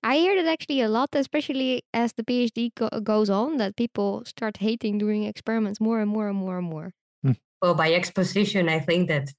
I 0.03 0.17
hear 0.17 0.35
that 0.43 0.51
actually 0.51 0.81
a 0.81 0.89
lot, 0.89 1.09
especially 1.15 1.81
as 1.93 2.11
the 2.11 2.23
PhD 2.23 2.71
go- 2.75 2.99
goes 3.01 3.29
on, 3.29 3.55
that 3.57 3.77
people 3.77 4.21
start 4.25 4.57
hating 4.57 4.97
doing 4.97 5.23
experiments 5.23 5.79
more 5.79 6.01
and 6.01 6.11
more 6.11 6.27
and 6.27 6.37
more 6.37 6.57
and 6.57 6.67
more. 6.67 6.91
Well, 7.61 7.73
by 7.73 7.93
exposition, 7.93 8.67
I 8.67 8.79
think 8.79 9.07
that 9.07 9.31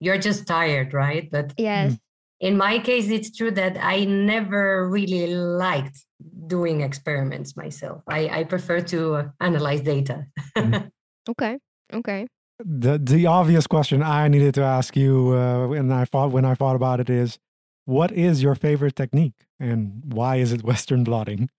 you're 0.00 0.18
just 0.18 0.46
tired, 0.46 0.92
right? 0.94 1.28
But 1.30 1.52
Yes. 1.56 1.98
in 2.40 2.56
my 2.56 2.78
case, 2.78 3.08
it's 3.10 3.30
true 3.36 3.50
that 3.52 3.76
I 3.82 4.04
never 4.04 4.88
really 4.88 5.26
liked 5.34 6.04
doing 6.46 6.80
experiments 6.82 7.56
myself. 7.56 8.02
I, 8.08 8.28
I 8.40 8.44
prefer 8.44 8.80
to 8.80 9.14
uh, 9.14 9.28
analyze 9.40 9.80
data. 9.82 10.26
Okay. 11.28 11.58
Okay. 11.92 12.26
the 12.64 12.98
the 12.98 13.26
obvious 13.26 13.66
question 13.66 14.02
I 14.02 14.28
needed 14.28 14.54
to 14.54 14.62
ask 14.62 14.96
you 14.96 15.34
uh, 15.36 15.66
when 15.68 15.92
I 15.92 16.04
thought 16.06 16.30
when 16.32 16.44
I 16.46 16.54
thought 16.54 16.74
about 16.76 17.00
it 17.00 17.10
is, 17.10 17.38
what 17.84 18.10
is 18.12 18.42
your 18.42 18.54
favorite 18.54 18.96
technique 18.96 19.46
and 19.60 20.02
why 20.12 20.36
is 20.36 20.52
it 20.52 20.62
Western 20.70 21.04
blotting? 21.04 21.50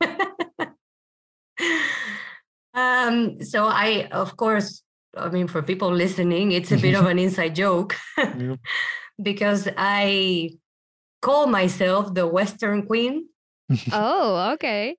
um, 2.74 3.42
so 3.42 3.66
I, 3.66 4.08
of 4.12 4.36
course, 4.36 4.82
I 5.16 5.28
mean, 5.28 5.48
for 5.48 5.62
people 5.62 5.92
listening, 5.92 6.52
it's 6.52 6.72
a 6.72 6.76
bit 6.76 6.94
of 6.94 7.06
an 7.06 7.18
inside 7.18 7.54
joke 7.54 7.96
Yep. 8.18 8.58
because 9.22 9.68
I 9.76 10.50
call 11.20 11.46
myself 11.46 12.14
the 12.14 12.26
Western 12.26 12.86
Queen. 12.86 13.26
Oh, 13.92 14.52
okay. 14.54 14.96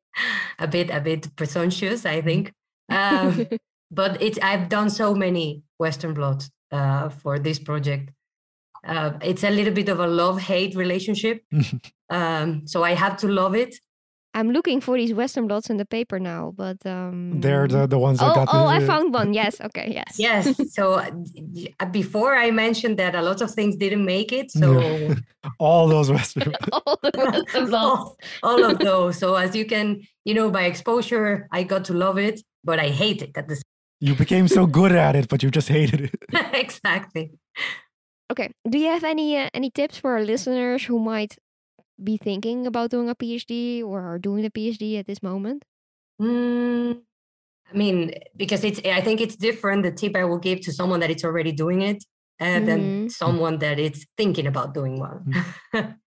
A 0.59 0.67
bit, 0.67 0.89
a 0.89 1.01
bit 1.01 1.35
presumptuous, 1.35 2.05
I 2.05 2.21
think. 2.21 2.53
Um, 2.89 3.47
but 3.91 4.21
it's 4.21 4.39
I've 4.41 4.69
done 4.69 4.89
so 4.89 5.13
many 5.13 5.63
Western 5.77 6.13
blots 6.13 6.49
uh, 6.71 7.09
for 7.09 7.37
this 7.39 7.59
project. 7.59 8.11
Uh, 8.85 9.11
it's 9.21 9.43
a 9.43 9.49
little 9.49 9.73
bit 9.73 9.89
of 9.89 9.99
a 9.99 10.07
love-hate 10.07 10.75
relationship. 10.75 11.43
Um, 12.09 12.65
so 12.65 12.83
I 12.83 12.93
have 12.93 13.17
to 13.17 13.27
love 13.27 13.55
it. 13.55 13.75
I'm 14.33 14.49
looking 14.51 14.79
for 14.81 14.95
these 14.97 15.13
Western 15.13 15.47
blots 15.47 15.69
in 15.69 15.77
the 15.77 15.85
paper 15.85 16.17
now, 16.19 16.53
but 16.55 16.77
um 16.85 17.41
They're 17.41 17.67
the, 17.67 17.85
the 17.87 17.99
ones 17.99 18.19
that 18.19 18.31
Oh, 18.31 18.35
got 18.35 18.47
the, 18.47 18.57
oh, 18.57 18.65
I 18.67 18.79
found 18.79 19.13
one. 19.13 19.33
Yes. 19.33 19.59
Okay. 19.61 19.91
Yes. 19.93 20.15
Yes. 20.17 20.45
So 20.77 20.93
uh, 20.93 21.09
d- 21.09 21.41
d- 21.53 21.75
before 21.91 22.35
I 22.45 22.51
mentioned 22.51 22.97
that 22.99 23.13
a 23.15 23.21
lot 23.21 23.41
of 23.41 23.51
things 23.51 23.75
didn't 23.75 24.05
make 24.05 24.31
it. 24.31 24.51
So 24.51 24.79
Yeah. 24.79 25.15
all 25.59 25.87
those 25.87 26.09
Western. 26.11 26.53
All 26.71 26.97
the 27.03 27.11
Western 27.15 27.65
blots. 27.69 27.73
all, 27.73 28.17
all 28.43 28.63
of 28.71 28.79
those. 28.79 29.17
So 29.19 29.35
as 29.35 29.55
you 29.55 29.65
can, 29.65 30.01
you 30.25 30.33
know, 30.33 30.49
by 30.49 30.63
exposure, 30.63 31.47
I 31.51 31.63
got 31.63 31.83
to 31.85 31.93
love 31.93 32.17
it, 32.17 32.41
but 32.63 32.79
I 32.79 32.89
hate 32.89 33.21
it 33.21 33.31
at 33.37 33.47
the 33.47 33.61
you 34.03 34.15
became 34.15 34.47
so 34.47 34.65
good 34.65 34.91
at 34.93 35.15
it, 35.15 35.27
but 35.29 35.43
you 35.43 35.51
just 35.51 35.67
hated 35.69 35.99
it. 36.09 36.15
exactly. 36.53 37.31
Okay. 38.31 38.49
Do 38.67 38.77
you 38.79 38.87
have 38.87 39.03
any 39.03 39.37
uh, 39.37 39.49
any 39.53 39.69
tips 39.69 39.97
for 39.97 40.09
our 40.15 40.23
listeners 40.23 40.85
who 40.85 40.97
might 40.99 41.37
be 42.03 42.17
thinking 42.17 42.65
about 42.67 42.89
doing 42.91 43.09
a 43.09 43.15
PhD 43.15 43.83
or 43.83 44.01
are 44.01 44.19
doing 44.19 44.45
a 44.45 44.49
PhD 44.49 44.99
at 44.99 45.07
this 45.07 45.21
moment? 45.23 45.63
Mm, 46.21 47.01
I 47.71 47.77
mean, 47.77 48.13
because 48.35 48.63
it's, 48.63 48.79
I 48.85 49.01
think 49.01 49.21
it's 49.21 49.35
different. 49.35 49.83
The 49.83 49.91
tip 49.91 50.15
I 50.15 50.25
will 50.25 50.39
give 50.39 50.61
to 50.61 50.71
someone 50.73 50.99
that 50.99 51.11
it's 51.11 51.23
already 51.23 51.51
doing 51.51 51.81
it 51.81 52.03
uh, 52.39 52.59
than 52.59 53.07
Mhm. 53.07 53.11
someone 53.11 53.59
that 53.59 53.79
it's 53.79 54.05
thinking 54.17 54.47
about 54.47 54.73
doing 54.73 54.99
one. 54.99 55.33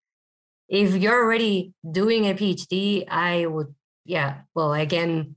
if 0.69 0.95
you're 0.95 1.23
already 1.23 1.73
doing 1.89 2.25
a 2.27 2.33
PhD, 2.33 3.05
I 3.09 3.45
would, 3.45 3.73
yeah, 4.05 4.41
well, 4.53 4.73
again, 4.73 5.35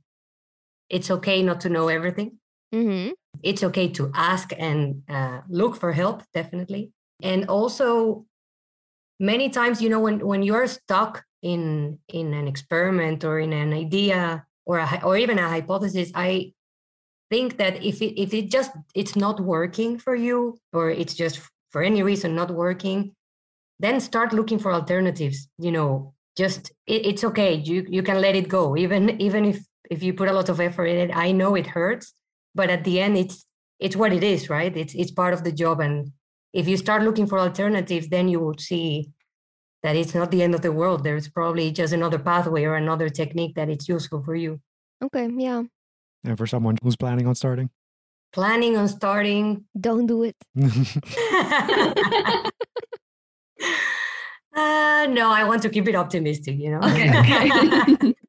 it's 0.88 1.10
okay 1.10 1.42
not 1.42 1.60
to 1.62 1.68
know 1.68 1.88
everything. 1.88 2.38
Mm-hmm. 2.74 3.12
It's 3.42 3.62
okay 3.62 3.88
to 3.90 4.10
ask 4.14 4.52
and 4.58 5.02
uh, 5.08 5.42
look 5.48 5.76
for 5.76 5.92
help, 5.92 6.22
definitely. 6.34 6.92
And 7.22 7.46
also, 7.48 8.26
many 9.18 9.48
times, 9.50 9.82
you 9.82 9.88
know, 9.88 10.00
when, 10.00 10.26
when 10.26 10.42
you're 10.42 10.66
stuck 10.66 11.24
in 11.42 11.98
in 12.08 12.34
an 12.34 12.48
experiment 12.48 13.24
or 13.24 13.38
in 13.38 13.52
an 13.52 13.72
idea 13.72 14.44
or 14.66 14.78
a, 14.78 15.00
or 15.04 15.16
even 15.16 15.38
a 15.38 15.48
hypothesis, 15.48 16.10
I 16.14 16.52
think 17.30 17.58
that 17.58 17.84
if 17.84 18.00
it 18.02 18.20
if 18.20 18.34
it 18.34 18.50
just 18.50 18.72
it's 18.94 19.16
not 19.16 19.40
working 19.40 19.98
for 19.98 20.14
you 20.14 20.58
or 20.72 20.90
it's 20.90 21.14
just 21.14 21.40
for 21.70 21.82
any 21.82 22.02
reason 22.02 22.34
not 22.34 22.50
working, 22.50 23.14
then 23.78 24.00
start 24.00 24.32
looking 24.32 24.58
for 24.58 24.72
alternatives. 24.72 25.48
You 25.58 25.72
know, 25.72 26.14
just 26.36 26.72
it, 26.86 27.06
it's 27.06 27.24
okay. 27.24 27.54
You 27.54 27.86
you 27.88 28.02
can 28.02 28.20
let 28.20 28.36
it 28.36 28.48
go, 28.48 28.76
even 28.76 29.20
even 29.20 29.44
if 29.44 29.64
if 29.90 30.02
you 30.02 30.12
put 30.12 30.28
a 30.28 30.32
lot 30.32 30.48
of 30.48 30.60
effort 30.60 30.86
in 30.86 31.10
it. 31.10 31.16
I 31.16 31.32
know 31.32 31.54
it 31.54 31.66
hurts, 31.66 32.14
but 32.54 32.70
at 32.70 32.84
the 32.84 33.00
end, 33.00 33.16
it's 33.16 33.44
it's 33.78 33.96
what 33.96 34.12
it 34.12 34.24
is, 34.24 34.50
right? 34.50 34.76
It's 34.76 34.94
it's 34.94 35.10
part 35.10 35.34
of 35.34 35.44
the 35.44 35.52
job, 35.52 35.80
and 35.80 36.12
if 36.58 36.66
you 36.66 36.76
start 36.76 37.04
looking 37.04 37.28
for 37.28 37.38
alternatives, 37.38 38.08
then 38.08 38.26
you 38.28 38.40
will 38.40 38.58
see 38.58 39.10
that 39.84 39.94
it's 39.94 40.12
not 40.12 40.32
the 40.32 40.42
end 40.42 40.56
of 40.56 40.62
the 40.62 40.72
world. 40.72 41.04
There's 41.04 41.28
probably 41.28 41.70
just 41.70 41.92
another 41.92 42.18
pathway 42.18 42.64
or 42.64 42.74
another 42.74 43.08
technique 43.08 43.54
that 43.54 43.68
it's 43.68 43.88
useful 43.88 44.24
for 44.24 44.34
you. 44.34 44.60
Okay. 45.00 45.28
Yeah. 45.36 45.62
and 46.24 46.36
for 46.36 46.48
someone 46.48 46.76
who's 46.82 46.96
planning 46.96 47.28
on 47.28 47.36
starting. 47.36 47.70
Planning 48.32 48.76
on 48.76 48.88
starting. 48.88 49.66
Don't 49.80 50.06
do 50.06 50.24
it. 50.24 50.34
uh, 54.56 55.06
no, 55.18 55.30
I 55.30 55.44
want 55.44 55.62
to 55.62 55.70
keep 55.70 55.86
it 55.86 55.94
optimistic. 55.94 56.56
You 56.58 56.72
know. 56.72 56.80
Okay. 56.88 57.08
Okay. 57.20 58.14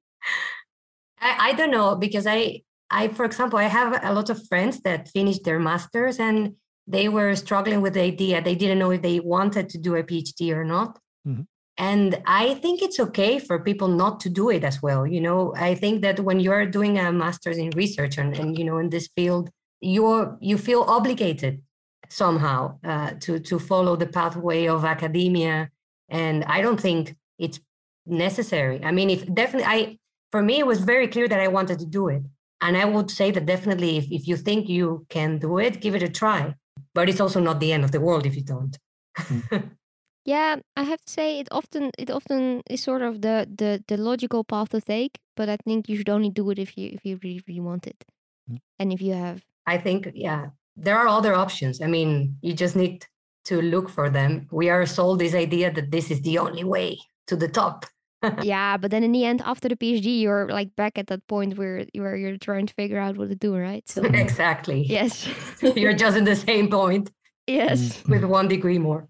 I, 1.20 1.50
I 1.50 1.54
don't 1.54 1.72
know 1.72 1.96
because 1.96 2.28
I 2.28 2.62
I 2.92 3.08
for 3.10 3.26
example 3.26 3.58
I 3.60 3.64
have 3.64 4.00
a 4.04 4.14
lot 4.14 4.30
of 4.30 4.48
friends 4.48 4.82
that 4.82 5.10
finished 5.10 5.44
their 5.44 5.60
masters 5.60 6.20
and 6.20 6.54
they 6.90 7.08
were 7.08 7.36
struggling 7.36 7.82
with 7.82 7.94
the 7.94 8.02
idea 8.02 8.42
they 8.42 8.56
didn't 8.56 8.80
know 8.80 8.92
if 8.92 9.02
they 9.02 9.20
wanted 9.20 9.70
to 9.70 9.78
do 9.78 9.96
a 9.96 10.04
PhD 10.04 10.52
or 10.52 10.66
not. 10.66 11.00
Mhm. 11.28 11.46
And 11.78 12.22
I 12.26 12.56
think 12.56 12.82
it's 12.82 13.00
okay 13.00 13.40
for 13.40 13.58
people 13.60 13.88
not 13.88 14.20
to 14.22 14.30
do 14.30 14.50
it 14.50 14.64
as 14.66 14.82
well. 14.82 15.08
You 15.08 15.22
know, 15.22 15.54
I 15.56 15.76
think 15.76 16.02
that 16.02 16.20
when 16.20 16.42
you're 16.42 16.66
doing 16.66 17.00
a 17.00 17.12
master's 17.14 17.58
in 17.58 17.70
research 17.70 18.18
and, 18.18 18.38
and 18.38 18.58
you 18.58 18.66
know 18.66 18.80
in 18.80 18.90
this 18.90 19.08
field, 19.16 19.50
you're 19.80 20.38
you 20.42 20.58
feel 20.58 20.82
obligated 20.82 21.62
somehow 22.10 22.80
uh, 22.84 23.12
to 23.22 23.40
to 23.40 23.60
follow 23.60 23.96
the 23.96 24.08
pathway 24.08 24.68
of 24.68 24.84
academia. 24.84 25.70
And 26.10 26.44
I 26.46 26.62
don't 26.62 26.82
think 26.82 27.16
it's 27.38 27.60
necessary. 28.06 28.84
I 28.84 28.92
mean, 28.92 29.10
if 29.10 29.22
definitely 29.34 29.68
I 29.68 29.98
for 30.32 30.42
me 30.42 30.60
it 30.60 30.68
was 30.68 30.80
very 30.80 31.08
clear 31.08 31.28
that 31.30 31.40
I 31.40 31.48
wanted 31.48 31.80
to 31.80 31.86
do 31.86 32.10
it. 32.10 32.24
And 32.62 32.76
I 32.76 32.84
would 32.84 33.10
say 33.10 33.32
that 33.32 33.46
definitely 33.46 33.98
if, 33.98 34.12
if 34.12 34.28
you 34.28 34.36
think 34.36 34.68
you 34.68 35.06
can 35.08 35.38
do 35.38 35.60
it, 35.60 35.80
give 35.80 35.96
it 35.96 36.04
a 36.04 36.10
try. 36.10 36.56
But 36.94 37.10
it's 37.10 37.22
also 37.22 37.40
not 37.40 37.60
the 37.60 37.72
end 37.74 37.84
of 37.84 37.92
the 37.92 38.00
world 38.02 38.26
if 38.26 38.36
you 38.36 38.44
don't. 38.44 38.78
Yeah, 40.26 40.58
I 40.76 40.84
have 40.84 41.02
to 41.06 41.12
say 41.12 41.40
it 41.40 41.48
often 41.52 41.92
it 41.98 42.12
often 42.12 42.62
is 42.70 42.84
sort 42.84 43.02
of 43.02 43.22
the 43.22 43.48
the 43.58 43.84
the 43.88 43.98
logical 43.98 44.44
path 44.44 44.70
to 44.70 44.82
take, 44.82 45.18
but 45.36 45.50
I 45.50 45.58
think 45.58 45.90
you 45.90 45.98
should 45.98 46.10
only 46.10 46.30
do 46.30 46.50
it 46.52 46.60
if 46.60 46.78
you 46.78 46.90
if 46.94 47.06
you 47.06 47.20
really 47.24 47.42
really 47.48 47.62
want 47.62 47.88
it, 47.88 48.06
Mm. 48.50 48.60
and 48.80 48.94
if 48.94 49.02
you 49.02 49.14
have 49.14 49.42
I 49.66 49.78
think, 49.78 50.12
yeah, 50.16 50.50
there 50.76 50.98
are 50.98 51.08
other 51.08 51.34
options. 51.36 51.82
I 51.82 51.88
mean, 51.88 52.38
you 52.42 52.54
just 52.54 52.76
need 52.76 53.06
to 53.46 53.62
look 53.62 53.90
for 53.90 54.10
them. 54.10 54.48
We 54.52 54.70
are 54.70 54.86
sold 54.86 55.20
this 55.20 55.36
idea 55.36 55.72
that 55.72 55.92
this 55.92 56.12
is 56.12 56.22
the 56.22 56.40
only 56.40 56.64
way 56.64 56.98
to 57.28 57.36
the 57.36 57.48
top. 57.48 57.86
yeah, 58.42 58.78
but 58.78 58.92
then 58.92 59.04
in 59.04 59.12
the 59.12 59.26
end, 59.26 59.42
after 59.46 59.70
the 59.70 59.76
PhD, 59.76 60.22
you're 60.22 60.48
like 60.50 60.76
back 60.76 60.98
at 60.98 61.08
that 61.08 61.26
point 61.28 61.58
where 61.58 61.86
where 61.96 62.16
you're 62.16 62.38
trying 62.38 62.66
to 62.66 62.74
figure 62.74 63.00
out 63.00 63.18
what 63.18 63.30
to 63.30 63.36
do, 63.36 63.56
right? 63.56 63.88
So 63.88 64.04
exactly. 64.26 64.84
Yes. 64.84 65.28
you're 65.62 65.94
just 65.94 66.18
in 66.18 66.26
the 66.26 66.36
same 66.36 66.70
point. 66.70 67.12
Yes. 67.48 67.80
Mm-hmm. 67.80 68.12
With 68.12 68.24
one 68.26 68.48
degree 68.48 68.78
more. 68.78 69.08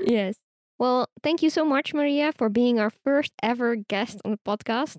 Yes. 0.00 0.36
Well, 0.78 1.08
thank 1.22 1.42
you 1.42 1.50
so 1.50 1.64
much, 1.64 1.94
Maria, 1.94 2.32
for 2.36 2.48
being 2.48 2.78
our 2.78 2.90
first 2.90 3.32
ever 3.42 3.76
guest 3.76 4.20
on 4.24 4.30
the 4.32 4.38
podcast. 4.38 4.98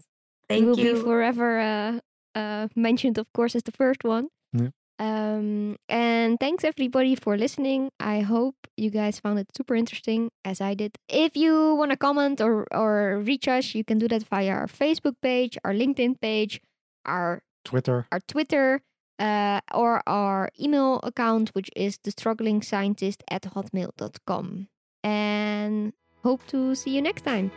Thank 0.50 0.62
you 0.62 0.68
will 0.68 0.80
you. 0.80 0.94
be 0.96 1.02
forever 1.02 1.60
uh, 1.60 2.00
uh, 2.36 2.68
mentioned, 2.76 3.18
of 3.18 3.32
course, 3.34 3.56
as 3.56 3.64
the 3.64 3.72
first 3.72 4.04
one. 4.04 4.28
Yeah. 4.54 4.70
Um, 5.00 5.78
and 5.90 6.40
thanks 6.40 6.64
everybody 6.64 7.16
for 7.16 7.38
listening. 7.38 7.92
I 8.00 8.22
hope 8.22 8.56
you 8.76 8.90
guys 8.90 9.20
found 9.20 9.40
it 9.40 9.48
super 9.56 9.76
interesting 9.76 10.32
as 10.44 10.60
I 10.60 10.74
did. 10.74 10.98
If 11.08 11.38
you 11.38 11.76
want 11.76 11.92
to 11.92 11.98
comment 11.98 12.42
or, 12.42 12.66
or 12.74 13.20
reach 13.20 13.48
us, 13.48 13.76
you 13.76 13.84
can 13.84 14.00
do 14.00 14.08
that 14.08 14.24
via 14.24 14.52
our 14.52 14.68
Facebook 14.68 15.16
page, 15.22 15.58
our 15.64 15.74
LinkedIn 15.74 16.20
page, 16.20 16.62
our 17.06 17.44
Twitter. 17.64 18.08
our 18.12 18.20
Twitter, 18.22 18.82
uh, 19.20 19.60
or 19.74 20.02
our 20.08 20.50
email 20.60 21.00
account, 21.04 21.50
which 21.50 21.70
is 21.76 22.00
the 22.04 22.12
struggling 22.12 22.62
scientist 22.62 23.24
at 23.30 23.44
hotmail.com. 23.44 24.68
And 25.04 25.94
hope 26.24 26.46
to 26.48 26.76
see 26.76 26.92
you 26.92 27.02
next 27.02 27.24
time. 27.24 27.52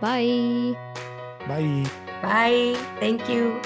Bye. 0.00 0.76
Bye. 1.48 1.86
Bye. 2.22 2.76
Thank 3.00 3.28
you. 3.28 3.60